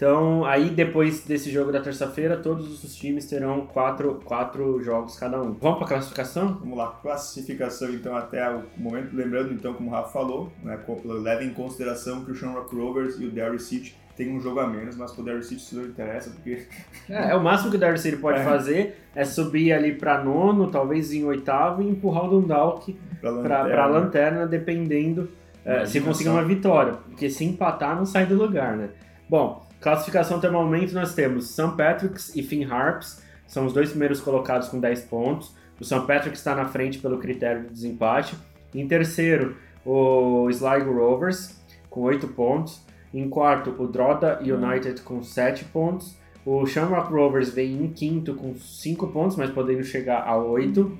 Então, 0.00 0.46
aí 0.46 0.70
depois 0.70 1.24
desse 1.24 1.50
jogo 1.50 1.70
da 1.70 1.78
terça-feira, 1.78 2.34
todos 2.34 2.82
os 2.82 2.96
times 2.96 3.26
terão 3.26 3.66
quatro, 3.66 4.18
quatro 4.24 4.82
jogos 4.82 5.18
cada 5.18 5.38
um. 5.38 5.52
Vamos 5.52 5.76
para 5.76 5.84
a 5.84 5.88
classificação? 5.88 6.56
Vamos 6.58 6.78
lá, 6.78 6.98
classificação 7.02 7.90
então 7.90 8.16
até 8.16 8.48
o 8.48 8.62
momento. 8.78 9.14
Lembrando 9.14 9.52
então, 9.52 9.74
como 9.74 9.90
o 9.90 9.92
Rafa 9.92 10.08
falou, 10.08 10.50
né, 10.62 10.80
leve 11.04 11.44
em 11.44 11.50
consideração 11.50 12.24
que 12.24 12.30
o 12.30 12.34
Shamrock 12.34 12.74
Rovers 12.74 13.20
e 13.20 13.26
o 13.26 13.30
Derry 13.30 13.58
City 13.58 13.94
tem 14.16 14.34
um 14.34 14.40
jogo 14.40 14.60
a 14.60 14.66
menos, 14.66 14.96
mas 14.96 15.12
pro 15.12 15.22
Derry 15.22 15.42
City 15.42 15.60
isso 15.60 15.76
não 15.76 15.84
interessa, 15.84 16.30
porque... 16.30 16.62
É, 17.06 17.32
é, 17.32 17.36
o 17.36 17.42
máximo 17.42 17.70
que 17.70 17.76
o 17.76 17.80
Derry 17.80 17.98
City 17.98 18.16
pode 18.16 18.40
é. 18.40 18.44
fazer 18.44 19.02
é 19.14 19.26
subir 19.26 19.70
ali 19.70 19.92
para 19.92 20.24
nono, 20.24 20.70
talvez 20.70 21.12
em 21.12 21.26
oitavo, 21.26 21.82
e 21.82 21.90
empurrar 21.90 22.24
o 22.24 22.40
Dundalk 22.40 22.98
para 23.20 23.30
lanterna. 23.30 23.86
lanterna, 23.86 24.46
dependendo 24.46 25.28
é, 25.62 25.84
se 25.84 26.00
conseguir 26.00 26.30
uma 26.30 26.44
vitória. 26.44 26.94
Porque 27.10 27.28
se 27.28 27.44
empatar, 27.44 27.94
não 27.94 28.06
sai 28.06 28.24
do 28.24 28.34
lugar, 28.34 28.78
né? 28.78 28.88
Bom, 29.28 29.68
Classificação 29.80 30.36
até 30.36 30.48
o 30.48 30.52
momento 30.52 30.92
nós 30.92 31.14
temos 31.14 31.50
St. 31.50 31.74
Patrick's 31.76 32.34
e 32.36 32.42
Finn 32.42 32.70
Harps, 32.70 33.22
são 33.50 33.66
os 33.66 33.72
dois 33.72 33.90
primeiros 33.90 34.20
colocados 34.20 34.68
com 34.68 34.78
10 34.78 35.02
pontos. 35.06 35.52
O 35.80 35.84
St. 35.84 36.06
Patrick's 36.06 36.38
está 36.38 36.54
na 36.54 36.66
frente 36.66 36.98
pelo 36.98 37.18
critério 37.18 37.62
de 37.62 37.70
desempate. 37.70 38.36
Em 38.72 38.86
terceiro, 38.86 39.56
o 39.84 40.48
Sligo 40.50 40.92
Rovers, 40.92 41.60
com 41.88 42.02
8 42.02 42.28
pontos. 42.28 42.80
Em 43.12 43.28
quarto, 43.28 43.74
o 43.76 43.88
Droda 43.88 44.38
United 44.40 45.00
com 45.00 45.20
7 45.20 45.64
pontos. 45.64 46.16
O 46.46 46.64
Shamrock 46.64 47.12
Rovers 47.12 47.52
vem 47.52 47.82
em 47.82 47.88
quinto 47.88 48.34
com 48.34 48.54
5 48.54 49.08
pontos, 49.08 49.36
mas 49.36 49.50
podendo 49.50 49.82
chegar 49.82 50.22
a 50.22 50.36
8. 50.36 50.96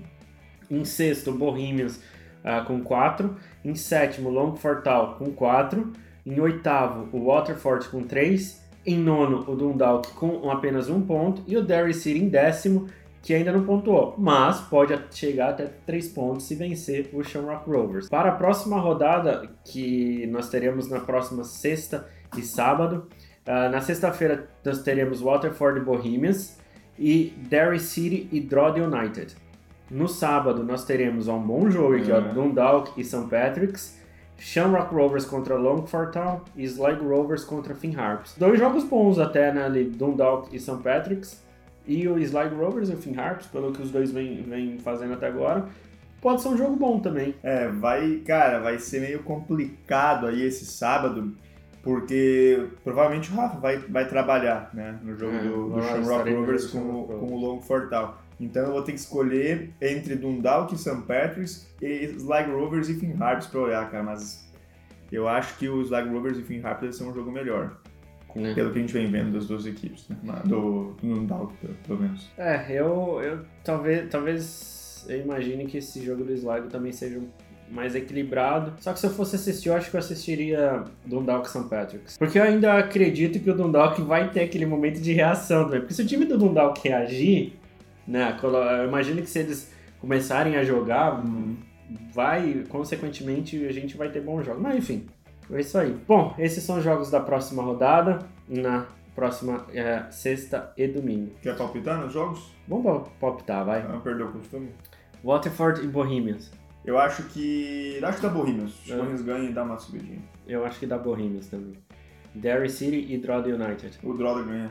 Em 0.68 0.84
sexto, 0.84 1.30
o 1.30 1.34
Bohemians 1.34 2.00
uh, 2.44 2.64
com 2.66 2.80
4. 2.82 3.36
Em 3.64 3.76
sétimo, 3.76 4.28
Longford 4.28 4.82
Town 4.82 5.14
com 5.14 5.30
4. 5.30 5.92
Em 6.26 6.40
oitavo, 6.40 7.08
o 7.16 7.26
Waterford 7.26 7.88
com 7.88 8.02
3. 8.02 8.60
Em 8.86 8.96
nono, 8.96 9.44
o 9.46 9.54
Dundalk 9.54 10.12
com 10.14 10.50
apenas 10.50 10.88
um 10.88 11.02
ponto. 11.02 11.42
E 11.46 11.56
o 11.56 11.62
Derry 11.62 11.92
City 11.92 12.18
em 12.18 12.28
décimo, 12.28 12.88
que 13.22 13.34
ainda 13.34 13.52
não 13.52 13.64
pontuou, 13.64 14.14
mas 14.16 14.60
pode 14.60 14.98
chegar 15.10 15.50
até 15.50 15.66
3 15.86 16.08
pontos 16.08 16.46
se 16.46 16.54
vencer 16.54 17.10
o 17.12 17.22
Shamrock 17.22 17.68
Rovers. 17.68 18.08
Para 18.08 18.30
a 18.30 18.34
próxima 18.34 18.78
rodada, 18.80 19.50
que 19.64 20.26
nós 20.28 20.48
teremos 20.48 20.88
na 20.88 21.00
próxima 21.00 21.44
sexta 21.44 22.08
e 22.36 22.42
sábado, 22.42 23.06
uh, 23.46 23.70
na 23.70 23.80
sexta-feira 23.80 24.48
nós 24.64 24.82
teremos 24.82 25.20
Waterford 25.20 25.80
Bohemians 25.80 26.58
e 26.98 27.34
Derry 27.48 27.80
City 27.80 28.28
e 28.32 28.40
Drogheda 28.40 28.86
United. 28.86 29.36
No 29.90 30.08
sábado 30.08 30.62
nós 30.62 30.84
teremos 30.84 31.28
um 31.28 31.38
bom 31.38 31.68
jogo 31.68 31.96
aqui, 31.96 32.10
uhum. 32.10 32.16
ó, 32.16 32.32
Dundalk 32.32 32.92
e 32.98 33.04
St. 33.04 33.26
Patrick's, 33.28 33.99
Shamrock 34.40 34.92
Rovers 34.92 35.26
contra 35.26 35.54
Longford 35.54 36.12
Town 36.12 36.40
e 36.56 36.64
Sligo 36.64 37.06
Rovers 37.06 37.44
contra 37.44 37.74
Finn 37.74 37.94
Harps. 37.94 38.34
Dois 38.38 38.58
jogos 38.58 38.84
bons 38.84 39.18
até, 39.18 39.52
né, 39.52 39.64
ali, 39.64 39.84
Dundalk 39.84 40.48
e 40.54 40.58
St. 40.58 40.78
Patrick's. 40.82 41.44
E 41.86 42.08
o 42.08 42.18
Slide 42.18 42.54
Rovers 42.54 42.88
e 42.88 42.94
o 42.94 42.96
Finn 42.96 43.18
Harps, 43.18 43.46
pelo 43.46 43.72
que 43.72 43.82
os 43.82 43.90
dois 43.90 44.10
vêm, 44.10 44.42
vêm 44.42 44.78
fazendo 44.78 45.12
até 45.12 45.26
agora, 45.26 45.66
pode 46.22 46.40
ser 46.40 46.48
um 46.48 46.56
jogo 46.56 46.76
bom 46.76 47.00
também. 47.00 47.34
É, 47.42 47.68
vai, 47.68 48.22
cara, 48.26 48.60
vai 48.60 48.78
ser 48.78 49.00
meio 49.00 49.22
complicado 49.22 50.26
aí 50.26 50.42
esse 50.42 50.64
sábado, 50.64 51.34
porque 51.82 52.66
provavelmente 52.82 53.30
o 53.30 53.34
Rafa 53.34 53.58
vai, 53.58 53.78
vai 53.78 54.06
trabalhar, 54.06 54.70
né, 54.72 54.98
no 55.02 55.16
jogo 55.16 55.36
é, 55.36 55.42
do, 55.42 55.70
do 55.70 55.82
Shamrock 55.82 56.32
Rovers 56.32 56.66
com, 56.66 56.78
o, 56.78 57.04
com 57.04 57.26
o 57.26 57.38
Long 57.38 57.60
Fortal. 57.60 58.18
Então 58.40 58.64
eu 58.64 58.72
vou 58.72 58.82
ter 58.82 58.92
que 58.92 58.98
escolher 58.98 59.70
entre 59.80 60.16
Dundalk 60.16 60.74
e 60.74 60.78
St. 60.78 61.02
Patrick's 61.06 61.70
e 61.80 62.08
Slag 62.18 62.50
Rovers 62.50 62.88
e 62.88 62.94
Finn 62.94 63.14
Harps 63.20 63.46
pra 63.46 63.60
olhar, 63.60 63.90
cara, 63.90 64.02
mas 64.02 64.50
eu 65.12 65.28
acho 65.28 65.58
que 65.58 65.68
o 65.68 65.84
Slag 65.84 66.08
Rovers 66.08 66.38
e 66.38 66.42
Finn 66.42 66.64
Harps 66.64 66.96
são 66.96 67.10
um 67.10 67.14
jogo 67.14 67.30
melhor. 67.30 67.76
Né? 68.34 68.54
Pelo 68.54 68.72
que 68.72 68.78
a 68.78 68.80
gente 68.80 68.92
vem 68.92 69.10
vendo 69.10 69.32
das 69.32 69.46
duas 69.46 69.66
equipes, 69.66 70.08
né? 70.08 70.16
do, 70.44 70.94
do 71.02 71.26
Dalk, 71.26 71.52
pelo 71.86 72.00
menos. 72.00 72.30
É, 72.38 72.64
eu, 72.70 73.20
eu 73.22 73.40
talvez, 73.64 74.08
talvez 74.08 75.04
eu 75.08 75.20
imagine 75.20 75.66
que 75.66 75.78
esse 75.78 76.04
jogo 76.04 76.24
do 76.24 76.32
Sligo 76.32 76.68
também 76.68 76.92
seja 76.92 77.20
mais 77.70 77.94
equilibrado. 77.94 78.72
Só 78.80 78.92
que 78.92 79.00
se 79.00 79.06
eu 79.06 79.10
fosse 79.10 79.36
assistir, 79.36 79.68
eu 79.68 79.74
acho 79.74 79.90
que 79.90 79.96
eu 79.96 80.00
assistiria 80.00 80.84
Dundalk 81.06 81.48
St. 81.48 81.68
Patrick's. 81.68 82.16
Porque 82.18 82.38
eu 82.38 82.42
ainda 82.42 82.78
acredito 82.78 83.38
que 83.38 83.50
o 83.50 83.54
Dundalk 83.54 84.00
vai 84.02 84.30
ter 84.30 84.42
aquele 84.42 84.66
momento 84.66 85.00
de 85.00 85.12
reação 85.12 85.64
também. 85.64 85.80
Porque 85.80 85.94
se 85.94 86.02
o 86.02 86.06
time 86.06 86.24
do 86.24 86.36
Dundalk 86.36 86.80
reagir, 86.86 87.59
né? 88.10 88.36
Eu 88.42 88.88
imagino 88.88 89.22
que 89.22 89.30
se 89.30 89.38
eles 89.38 89.72
começarem 90.00 90.56
a 90.56 90.64
jogar, 90.64 91.22
vai, 92.12 92.64
consequentemente, 92.68 93.64
a 93.66 93.72
gente 93.72 93.96
vai 93.96 94.10
ter 94.10 94.20
bons 94.20 94.44
jogos. 94.44 94.60
Mas 94.60 94.76
enfim, 94.76 95.06
é 95.50 95.60
isso 95.60 95.78
aí. 95.78 95.96
Bom, 96.08 96.34
esses 96.36 96.62
são 96.64 96.78
os 96.78 96.84
jogos 96.84 97.10
da 97.10 97.20
próxima 97.20 97.62
rodada, 97.62 98.18
na 98.48 98.86
próxima 99.14 99.64
é, 99.72 100.04
sexta 100.10 100.72
e 100.76 100.88
domingo. 100.88 101.32
Quer 101.40 101.56
palpitar 101.56 102.00
nos 102.00 102.12
jogos? 102.12 102.52
Vamos 102.66 103.08
palpitar, 103.20 103.64
vai. 103.64 103.86
Não 103.86 104.00
perdeu 104.00 104.26
o 104.26 104.32
costume. 104.32 104.70
Waterford 105.22 105.84
e 105.84 105.86
Bohemians. 105.86 106.50
Eu 106.84 106.98
acho 106.98 107.24
que. 107.24 108.00
Acho 108.02 108.16
que 108.16 108.22
dá 108.26 108.28
Bohemians. 108.28 108.74
Os 108.84 108.90
é. 108.90 108.96
Bohemians 108.96 109.22
ganham 109.22 109.44
e 109.44 109.52
dá 109.52 109.62
uma 109.62 109.78
subidinha. 109.78 110.18
Eu 110.48 110.64
acho 110.64 110.80
que 110.80 110.86
dá 110.86 110.98
Bohemians 110.98 111.46
também. 111.46 111.74
Derry 112.34 112.70
City 112.70 113.12
e 113.12 113.18
Drogheda 113.18 113.54
United. 113.54 113.98
O 114.02 114.14
Drogheda 114.14 114.46
ganha. 114.46 114.70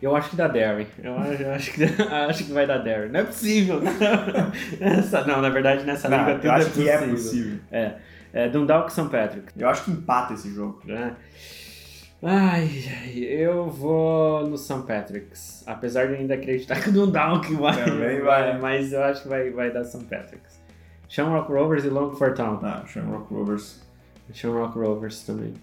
Eu 0.00 0.14
acho 0.14 0.30
que 0.30 0.36
dá 0.36 0.46
Derry. 0.48 0.86
Eu 1.02 1.16
acho, 1.16 1.42
eu 1.42 1.52
acho, 1.52 1.72
que, 1.72 1.84
acho 2.28 2.44
que 2.44 2.52
vai 2.52 2.66
dar 2.66 2.78
Derry. 2.78 3.08
Não 3.08 3.20
é 3.20 3.24
possível. 3.24 3.80
Essa, 4.80 5.24
não, 5.24 5.40
na 5.40 5.48
verdade, 5.48 5.84
nessa 5.84 6.08
não, 6.08 6.18
liga 6.18 6.34
tudo 6.34 6.46
eu 6.46 6.52
acho 6.52 6.68
é 6.68 6.70
que 6.70 6.88
é 6.88 6.98
possível. 6.98 7.58
É. 7.70 7.92
É 8.32 8.48
Dundalk 8.48 8.92
St. 8.92 9.08
Patrick. 9.08 9.48
Eu 9.56 9.68
acho 9.68 9.84
que 9.84 9.90
empata 9.90 10.34
esse 10.34 10.52
jogo. 10.52 10.82
É. 10.88 11.12
Ai, 12.22 12.68
eu 13.14 13.70
vou 13.70 14.46
no 14.46 14.58
St. 14.58 14.82
Patrick's. 14.86 15.62
Apesar 15.66 16.08
de 16.08 16.14
ainda 16.14 16.34
acreditar 16.34 16.80
que 16.82 16.90
o 16.90 16.92
Dundalk 16.92 17.52
vai, 17.54 17.84
Também 17.84 18.20
vai. 18.20 18.58
Mas 18.58 18.92
eu 18.92 19.02
acho 19.02 19.22
que 19.22 19.28
vai, 19.28 19.50
vai 19.50 19.70
dar 19.70 19.84
St. 19.84 20.04
Patrick's. 20.04 20.60
Shamrock 21.08 21.50
Rovers 21.50 21.84
e 21.84 21.88
Longford 21.88 22.36
Town. 22.36 22.58
Ah, 22.62 22.84
Shamrock 22.86 23.32
Rovers. 23.32 23.82
Shamrock 24.32 24.76
Rovers 24.78 25.22
também. 25.22 25.54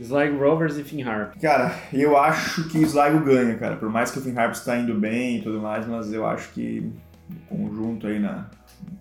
Sligo 0.00 0.38
Rovers 0.38 0.76
e 0.76 0.84
Finn. 0.84 1.04
Cara, 1.40 1.74
eu 1.92 2.16
acho 2.16 2.68
que 2.68 2.78
o 2.78 2.82
Sligo 2.82 3.20
ganha, 3.24 3.56
cara. 3.56 3.76
Por 3.76 3.88
mais 3.88 4.10
que 4.10 4.18
o 4.18 4.22
Finn 4.22 4.36
Harp 4.36 4.52
está 4.52 4.76
indo 4.76 4.94
bem 4.94 5.38
e 5.38 5.42
tudo 5.42 5.60
mais, 5.60 5.86
mas 5.86 6.12
eu 6.12 6.26
acho 6.26 6.50
que 6.52 6.90
o 7.50 7.56
conjunto 7.56 8.06
aí 8.06 8.18
na, 8.18 8.46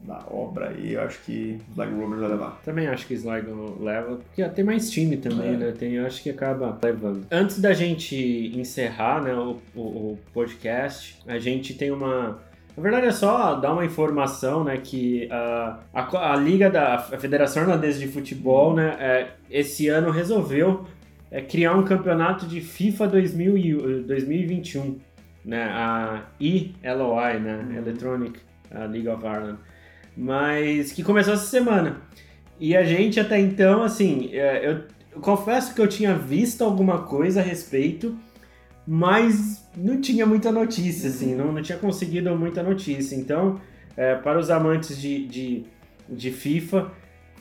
da 0.04 0.20
obra 0.30 0.70
aí, 0.70 0.94
eu 0.94 1.02
acho 1.02 1.20
que 1.24 1.60
o 1.70 1.72
Sligo 1.72 2.00
Rovers 2.00 2.22
vai 2.22 2.30
levar. 2.30 2.62
Também 2.64 2.88
acho 2.88 3.08
que 3.08 3.14
o 3.14 3.18
Sligo 3.18 3.78
leva, 3.82 4.16
porque 4.18 4.44
tem 4.50 4.64
mais 4.64 4.90
time 4.90 5.18
também, 5.18 5.54
é. 5.54 5.58
né? 5.58 5.72
Tem, 5.72 5.94
eu 5.94 6.06
acho 6.06 6.22
que 6.22 6.30
acaba 6.30 6.78
levando. 6.82 7.26
Antes 7.32 7.60
da 7.60 7.74
gente 7.74 8.52
encerrar 8.56 9.22
né, 9.24 9.34
o, 9.34 9.60
o, 9.76 9.82
o 9.82 10.20
podcast, 10.34 11.18
a 11.28 11.40
gente 11.40 11.74
tem 11.74 11.92
uma. 11.92 12.40
Na 12.76 12.84
verdade 12.84 13.08
é 13.08 13.12
só 13.12 13.56
dar 13.56 13.74
uma 13.74 13.86
informação, 13.86 14.64
né, 14.64 14.78
que 14.78 15.28
uh, 15.28 15.78
a, 15.94 16.34
a 16.34 16.36
Liga 16.36 16.70
da 16.70 16.96
a 16.96 17.00
Federação 17.00 17.64
Irlandesa 17.64 18.00
de 18.00 18.08
Futebol, 18.08 18.74
né, 18.74 18.96
é, 19.00 19.28
esse 19.50 19.88
ano 19.90 20.10
resolveu 20.10 20.86
é, 21.30 21.42
criar 21.42 21.76
um 21.76 21.84
campeonato 21.84 22.46
de 22.46 22.62
FIFA 22.62 23.08
2000, 23.08 24.04
2021, 24.04 25.00
né, 25.44 25.64
a 25.64 26.24
ELOI, 26.40 27.40
né, 27.40 27.66
uhum. 27.68 27.78
Electronic 27.78 28.40
League 28.72 29.10
of 29.10 29.26
Ireland 29.26 29.58
mas 30.16 30.92
que 30.92 31.04
começou 31.04 31.34
essa 31.34 31.46
semana. 31.46 32.02
E 32.60 32.76
a 32.76 32.84
gente 32.84 33.20
até 33.20 33.40
então, 33.40 33.82
assim, 33.82 34.30
é, 34.34 34.84
eu 35.14 35.22
confesso 35.22 35.74
que 35.74 35.82
eu 35.82 35.88
tinha 35.88 36.14
visto 36.14 36.64
alguma 36.64 37.00
coisa 37.00 37.42
a 37.42 37.44
respeito, 37.44 38.16
mas 38.94 39.66
não 39.74 40.02
tinha 40.02 40.26
muita 40.26 40.52
notícia, 40.52 41.08
assim, 41.08 41.34
não, 41.34 41.54
não 41.54 41.62
tinha 41.62 41.78
conseguido 41.78 42.36
muita 42.36 42.62
notícia. 42.62 43.16
Então, 43.16 43.58
é, 43.96 44.16
para 44.16 44.38
os 44.38 44.50
amantes 44.50 45.00
de, 45.00 45.26
de, 45.28 45.64
de 46.10 46.30
FIFA, 46.30 46.92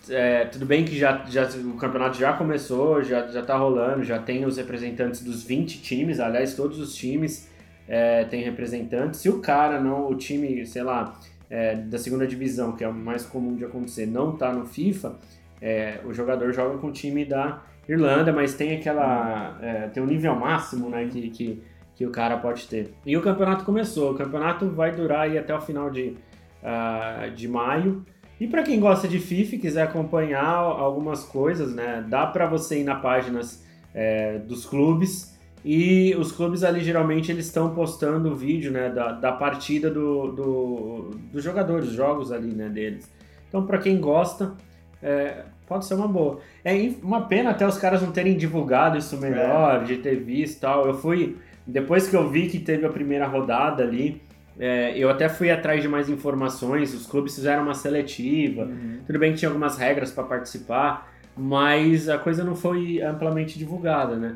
é, 0.08 0.44
tudo 0.44 0.64
bem 0.64 0.84
que 0.84 0.96
já, 0.96 1.24
já, 1.28 1.48
o 1.48 1.74
campeonato 1.74 2.16
já 2.16 2.34
começou, 2.34 3.02
já, 3.02 3.26
já 3.26 3.42
tá 3.42 3.56
rolando, 3.56 4.04
já 4.04 4.20
tem 4.20 4.46
os 4.46 4.58
representantes 4.58 5.24
dos 5.24 5.42
20 5.42 5.82
times, 5.82 6.20
aliás, 6.20 6.54
todos 6.54 6.78
os 6.78 6.94
times 6.94 7.50
é, 7.88 8.22
têm 8.26 8.44
representantes. 8.44 9.18
Se 9.18 9.28
o 9.28 9.40
cara 9.40 9.80
não, 9.80 10.08
o 10.08 10.14
time, 10.14 10.64
sei 10.64 10.84
lá, 10.84 11.18
é, 11.50 11.74
da 11.74 11.98
segunda 11.98 12.28
divisão, 12.28 12.76
que 12.76 12.84
é 12.84 12.88
o 12.88 12.94
mais 12.94 13.26
comum 13.26 13.56
de 13.56 13.64
acontecer, 13.64 14.06
não 14.06 14.34
está 14.34 14.52
no 14.52 14.66
FIFA, 14.66 15.16
é, 15.60 15.98
o 16.04 16.14
jogador 16.14 16.52
joga 16.52 16.78
com 16.78 16.86
o 16.86 16.92
time 16.92 17.24
da 17.24 17.60
Irlanda, 17.90 18.32
mas 18.32 18.54
tem 18.54 18.76
aquela. 18.76 19.58
É, 19.60 19.88
tem 19.88 20.02
um 20.02 20.06
nível 20.06 20.34
máximo 20.36 20.88
né, 20.88 21.08
que, 21.10 21.30
que, 21.30 21.62
que, 21.96 22.06
o 22.06 22.10
cara 22.10 22.36
pode 22.36 22.66
ter. 22.68 22.94
E 23.04 23.16
o 23.16 23.22
campeonato 23.22 23.64
começou. 23.64 24.12
O 24.12 24.14
campeonato 24.14 24.68
vai 24.70 24.92
durar 24.92 25.22
aí 25.22 25.36
até 25.36 25.54
o 25.54 25.60
final 25.60 25.90
de, 25.90 26.16
uh, 26.62 27.30
de 27.34 27.48
maio. 27.48 28.04
E 28.38 28.46
para 28.46 28.62
quem 28.62 28.78
gosta 28.80 29.06
de 29.06 29.18
FIFA 29.18 29.56
e 29.56 29.58
quiser 29.58 29.82
acompanhar 29.82 30.54
algumas 30.54 31.24
coisas, 31.24 31.74
né, 31.74 32.04
dá 32.08 32.26
para 32.26 32.46
você 32.46 32.80
ir 32.80 32.84
na 32.84 32.94
páginas 32.94 33.66
é, 33.94 34.38
dos 34.38 34.64
clubes 34.64 35.38
e 35.62 36.14
os 36.18 36.32
clubes 36.32 36.64
ali 36.64 36.80
geralmente 36.80 37.30
eles 37.30 37.46
estão 37.46 37.74
postando 37.74 38.32
o 38.32 38.34
vídeo 38.34 38.72
né, 38.72 38.88
da, 38.88 39.12
da 39.12 39.32
partida 39.32 39.90
do, 39.90 40.32
do, 40.32 41.10
dos 41.30 41.44
jogadores, 41.44 41.90
jogos 41.90 42.32
ali 42.32 42.52
né, 42.54 42.68
deles. 42.70 43.10
Então, 43.46 43.66
para 43.66 43.76
quem 43.76 44.00
gosta, 44.00 44.54
é, 45.02 45.44
pode 45.70 45.86
ser 45.86 45.94
uma 45.94 46.08
boa. 46.08 46.40
É 46.64 46.74
uma 47.00 47.28
pena 47.28 47.50
até 47.50 47.64
os 47.64 47.78
caras 47.78 48.02
não 48.02 48.10
terem 48.10 48.36
divulgado 48.36 48.98
isso 48.98 49.16
melhor, 49.16 49.82
é. 49.82 49.84
de 49.84 49.98
ter 49.98 50.16
visto 50.16 50.60
tal. 50.60 50.84
Eu 50.84 50.94
fui, 50.94 51.36
depois 51.64 52.08
que 52.08 52.16
eu 52.16 52.28
vi 52.28 52.48
que 52.48 52.58
teve 52.58 52.84
a 52.84 52.88
primeira 52.88 53.24
rodada 53.24 53.84
ali, 53.84 54.20
é, 54.58 54.98
eu 54.98 55.08
até 55.08 55.28
fui 55.28 55.48
atrás 55.48 55.80
de 55.80 55.86
mais 55.86 56.10
informações. 56.10 56.92
Os 56.92 57.06
clubes 57.06 57.36
fizeram 57.36 57.62
uma 57.62 57.74
seletiva. 57.74 58.64
Uhum. 58.64 58.98
Tudo 59.06 59.20
bem 59.20 59.30
que 59.30 59.38
tinha 59.38 59.48
algumas 59.48 59.78
regras 59.78 60.10
para 60.10 60.24
participar, 60.24 61.08
mas 61.36 62.08
a 62.08 62.18
coisa 62.18 62.42
não 62.42 62.56
foi 62.56 63.00
amplamente 63.00 63.56
divulgada, 63.56 64.16
né? 64.16 64.34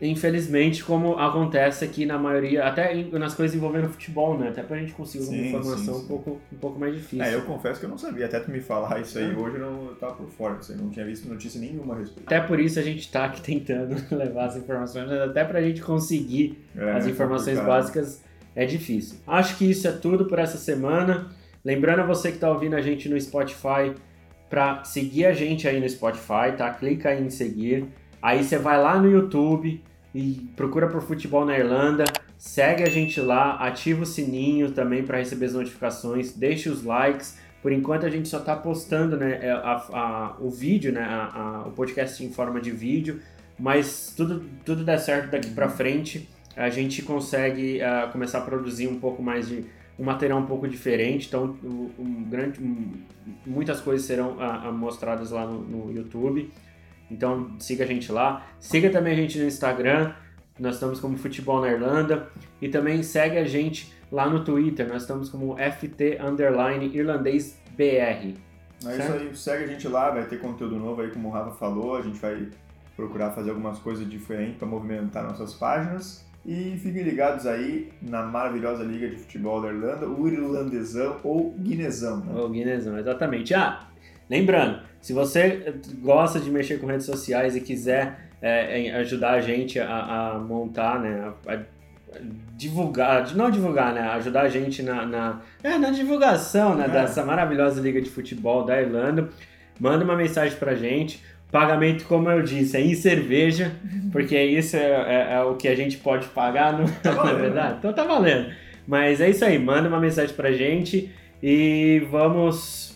Infelizmente, 0.00 0.84
como 0.84 1.18
acontece 1.18 1.84
aqui 1.84 2.06
na 2.06 2.16
maioria, 2.16 2.64
até 2.64 2.94
nas 3.12 3.34
coisas 3.34 3.56
envolvendo 3.56 3.88
futebol, 3.88 4.38
né? 4.38 4.48
Até 4.50 4.62
pra 4.62 4.78
gente 4.78 4.92
conseguir 4.92 5.24
sim, 5.24 5.38
uma 5.38 5.46
informação 5.46 5.94
sim, 5.94 6.00
sim. 6.00 6.04
Um, 6.04 6.08
pouco, 6.08 6.40
um 6.52 6.56
pouco 6.56 6.78
mais 6.78 6.94
difícil. 6.94 7.24
É, 7.24 7.34
eu 7.34 7.42
confesso 7.42 7.80
que 7.80 7.86
eu 7.86 7.90
não 7.90 7.98
sabia, 7.98 8.26
até 8.26 8.38
tu 8.38 8.50
me 8.50 8.60
falar 8.60 9.00
isso 9.00 9.18
aí, 9.18 9.32
é. 9.32 9.36
hoje 9.36 9.56
eu 9.56 9.70
não 9.70 9.94
tava 9.96 10.14
por 10.14 10.28
fora, 10.28 10.58
eu 10.68 10.76
não 10.76 10.90
tinha 10.90 11.04
visto 11.04 11.28
notícia 11.28 11.60
nenhuma 11.60 11.94
a 11.94 11.98
respeito. 11.98 12.26
Até 12.26 12.40
por 12.40 12.60
isso 12.60 12.78
a 12.78 12.82
gente 12.82 13.10
tá 13.10 13.24
aqui 13.24 13.40
tentando 13.40 13.96
levar 14.14 14.46
as 14.46 14.56
informações, 14.56 15.10
até 15.10 15.44
pra 15.44 15.60
gente 15.60 15.82
conseguir 15.82 16.64
é, 16.76 16.92
as 16.92 17.06
informações 17.06 17.58
básicas 17.58 18.22
é 18.54 18.64
difícil. 18.64 19.18
Acho 19.26 19.56
que 19.56 19.68
isso 19.68 19.88
é 19.88 19.92
tudo 19.92 20.26
por 20.26 20.38
essa 20.38 20.58
semana. 20.58 21.28
Lembrando 21.64 22.00
a 22.00 22.06
você 22.06 22.30
que 22.30 22.38
tá 22.38 22.50
ouvindo 22.50 22.74
a 22.74 22.80
gente 22.80 23.08
no 23.08 23.20
Spotify, 23.20 23.94
para 24.48 24.82
seguir 24.84 25.26
a 25.26 25.32
gente 25.32 25.68
aí 25.68 25.80
no 25.80 25.88
Spotify, 25.88 26.56
tá? 26.56 26.70
Clica 26.70 27.10
aí 27.10 27.22
em 27.22 27.30
seguir. 27.30 27.86
Aí 28.22 28.42
você 28.42 28.58
vai 28.58 28.80
lá 28.80 28.98
no 28.98 29.10
YouTube, 29.10 29.82
e 30.14 30.48
procura 30.56 30.88
por 30.88 31.02
Futebol 31.02 31.44
na 31.44 31.58
Irlanda, 31.58 32.04
segue 32.36 32.82
a 32.82 32.88
gente 32.88 33.20
lá, 33.20 33.56
ativa 33.56 34.02
o 34.02 34.06
sininho 34.06 34.70
também 34.72 35.02
para 35.02 35.18
receber 35.18 35.46
as 35.46 35.54
notificações, 35.54 36.32
deixe 36.32 36.68
os 36.68 36.82
likes, 36.82 37.38
Por 37.60 37.72
enquanto 37.72 38.06
a 38.06 38.08
gente 38.08 38.28
só 38.28 38.38
está 38.38 38.54
postando 38.54 39.16
né, 39.16 39.40
é, 39.42 39.50
a, 39.50 39.84
a, 39.92 40.36
o 40.38 40.48
vídeo, 40.48 40.92
né, 40.92 41.02
a, 41.02 41.64
o 41.66 41.72
podcast 41.72 42.24
em 42.24 42.30
forma 42.30 42.60
de 42.60 42.70
vídeo, 42.70 43.20
mas 43.58 44.14
tudo, 44.16 44.44
tudo 44.64 44.84
der 44.84 44.98
certo 44.98 45.32
daqui 45.32 45.50
para 45.50 45.68
frente, 45.68 46.28
a 46.56 46.68
gente 46.70 47.02
consegue 47.02 47.80
uh, 47.80 48.10
começar 48.12 48.38
a 48.38 48.40
produzir 48.42 48.86
um 48.86 49.00
pouco 49.00 49.22
mais 49.22 49.48
de 49.48 49.64
um 49.98 50.04
material 50.04 50.38
um 50.38 50.46
pouco 50.46 50.68
diferente, 50.68 51.26
então 51.26 51.56
um, 51.62 51.90
um 51.98 52.24
grande, 52.24 52.62
um, 52.62 52.92
muitas 53.44 53.80
coisas 53.80 54.06
serão 54.06 54.36
uh, 54.38 54.72
mostradas 54.72 55.32
lá 55.32 55.44
no, 55.44 55.60
no 55.60 55.92
YouTube. 55.92 56.50
Então 57.10 57.58
siga 57.58 57.84
a 57.84 57.86
gente 57.86 58.10
lá, 58.12 58.46
siga 58.60 58.90
também 58.90 59.14
a 59.14 59.16
gente 59.16 59.38
no 59.38 59.46
Instagram, 59.46 60.12
nós 60.58 60.74
estamos 60.74 61.00
como 61.00 61.16
Futebol 61.16 61.60
na 61.60 61.70
Irlanda 61.70 62.28
e 62.60 62.68
também 62.68 63.02
segue 63.02 63.38
a 63.38 63.44
gente 63.44 63.92
lá 64.10 64.28
no 64.28 64.44
Twitter, 64.44 64.88
nós 64.88 65.02
estamos 65.02 65.28
como 65.28 65.56
FT 65.56 66.18
Underline 66.20 66.94
Irlandês 66.96 67.58
BR. 67.76 68.34
É 68.86 68.96
isso 68.96 69.12
aí, 69.12 69.36
segue 69.36 69.64
a 69.64 69.66
gente 69.66 69.88
lá, 69.88 70.10
vai 70.10 70.26
ter 70.26 70.38
conteúdo 70.40 70.76
novo 70.76 71.00
aí, 71.00 71.10
como 71.10 71.28
o 71.28 71.30
Rafa 71.30 71.52
falou, 71.52 71.96
a 71.96 72.02
gente 72.02 72.18
vai 72.18 72.48
procurar 72.96 73.30
fazer 73.30 73.50
algumas 73.50 73.78
coisas 73.78 74.08
diferentes 74.08 74.56
para 74.56 74.66
movimentar 74.66 75.24
nossas 75.24 75.54
páginas. 75.54 76.26
E 76.46 76.78
fiquem 76.78 77.02
ligados 77.02 77.46
aí 77.46 77.92
na 78.00 78.22
maravilhosa 78.22 78.82
Liga 78.82 79.08
de 79.08 79.16
Futebol 79.16 79.60
da 79.60 79.68
Irlanda, 79.68 80.08
o 80.08 80.26
Irlandesão 80.28 81.20
ou 81.22 81.52
Guinesão, 81.58 82.20
né? 82.20 82.40
O 82.40 82.48
Guinesão, 82.48 82.98
exatamente. 82.98 83.52
Ah, 83.54 83.86
lembrando, 84.30 84.80
se 85.00 85.12
você 85.12 85.74
gosta 86.00 86.40
de 86.40 86.50
mexer 86.50 86.78
com 86.78 86.86
redes 86.86 87.06
sociais 87.06 87.56
e 87.56 87.60
quiser 87.60 88.28
é, 88.40 88.90
ajudar 88.96 89.32
a 89.32 89.40
gente 89.40 89.78
a, 89.78 90.34
a 90.34 90.38
montar, 90.38 91.00
né, 91.00 91.32
a, 91.46 91.54
a 91.54 91.58
divulgar, 92.56 93.34
não 93.34 93.50
divulgar, 93.50 93.92
né? 93.92 94.00
Ajudar 94.00 94.42
a 94.42 94.48
gente 94.48 94.82
na, 94.82 95.06
na, 95.06 95.40
é, 95.62 95.78
na 95.78 95.90
divulgação 95.90 96.74
né, 96.74 96.86
é. 96.86 96.88
dessa 96.88 97.24
maravilhosa 97.24 97.80
liga 97.80 98.00
de 98.00 98.10
futebol 98.10 98.64
da 98.64 98.80
Irlanda. 98.80 99.28
Manda 99.78 100.04
uma 100.04 100.16
mensagem 100.16 100.56
pra 100.58 100.74
gente. 100.74 101.22
Pagamento, 101.50 102.04
como 102.04 102.28
eu 102.30 102.42
disse, 102.42 102.76
é 102.76 102.80
em 102.80 102.94
cerveja, 102.94 103.72
porque 104.12 104.38
isso 104.38 104.76
é, 104.76 104.80
é, 104.80 105.34
é 105.34 105.42
o 105.42 105.54
que 105.54 105.66
a 105.66 105.74
gente 105.74 105.96
pode 105.96 106.26
pagar, 106.28 106.78
não, 106.78 106.86
tá 106.86 107.12
valendo, 107.12 107.38
é 107.38 107.40
verdade? 107.40 107.76
Então 107.78 107.92
tá 107.92 108.04
valendo. 108.04 108.52
Mas 108.86 109.20
é 109.20 109.30
isso 109.30 109.44
aí, 109.44 109.58
manda 109.58 109.88
uma 109.88 110.00
mensagem 110.00 110.34
pra 110.34 110.52
gente 110.52 111.10
e 111.42 112.02
vamos 112.10 112.87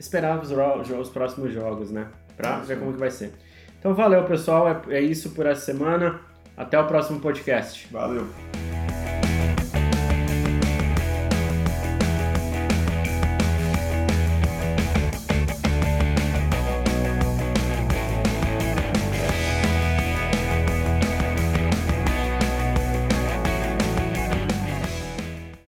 esperar 0.00 0.40
os, 0.40 0.50
os 0.90 1.10
próximos 1.10 1.52
jogos, 1.52 1.90
né? 1.90 2.08
Pra 2.36 2.58
ver 2.60 2.78
como 2.78 2.92
que 2.92 2.98
vai 2.98 3.10
ser. 3.10 3.32
Então 3.78 3.94
valeu, 3.94 4.24
pessoal. 4.24 4.66
É, 4.68 4.96
é 4.96 5.00
isso 5.00 5.30
por 5.30 5.46
essa 5.46 5.60
semana. 5.60 6.20
Até 6.56 6.78
o 6.78 6.86
próximo 6.86 7.20
podcast. 7.20 7.86
Valeu. 7.92 8.26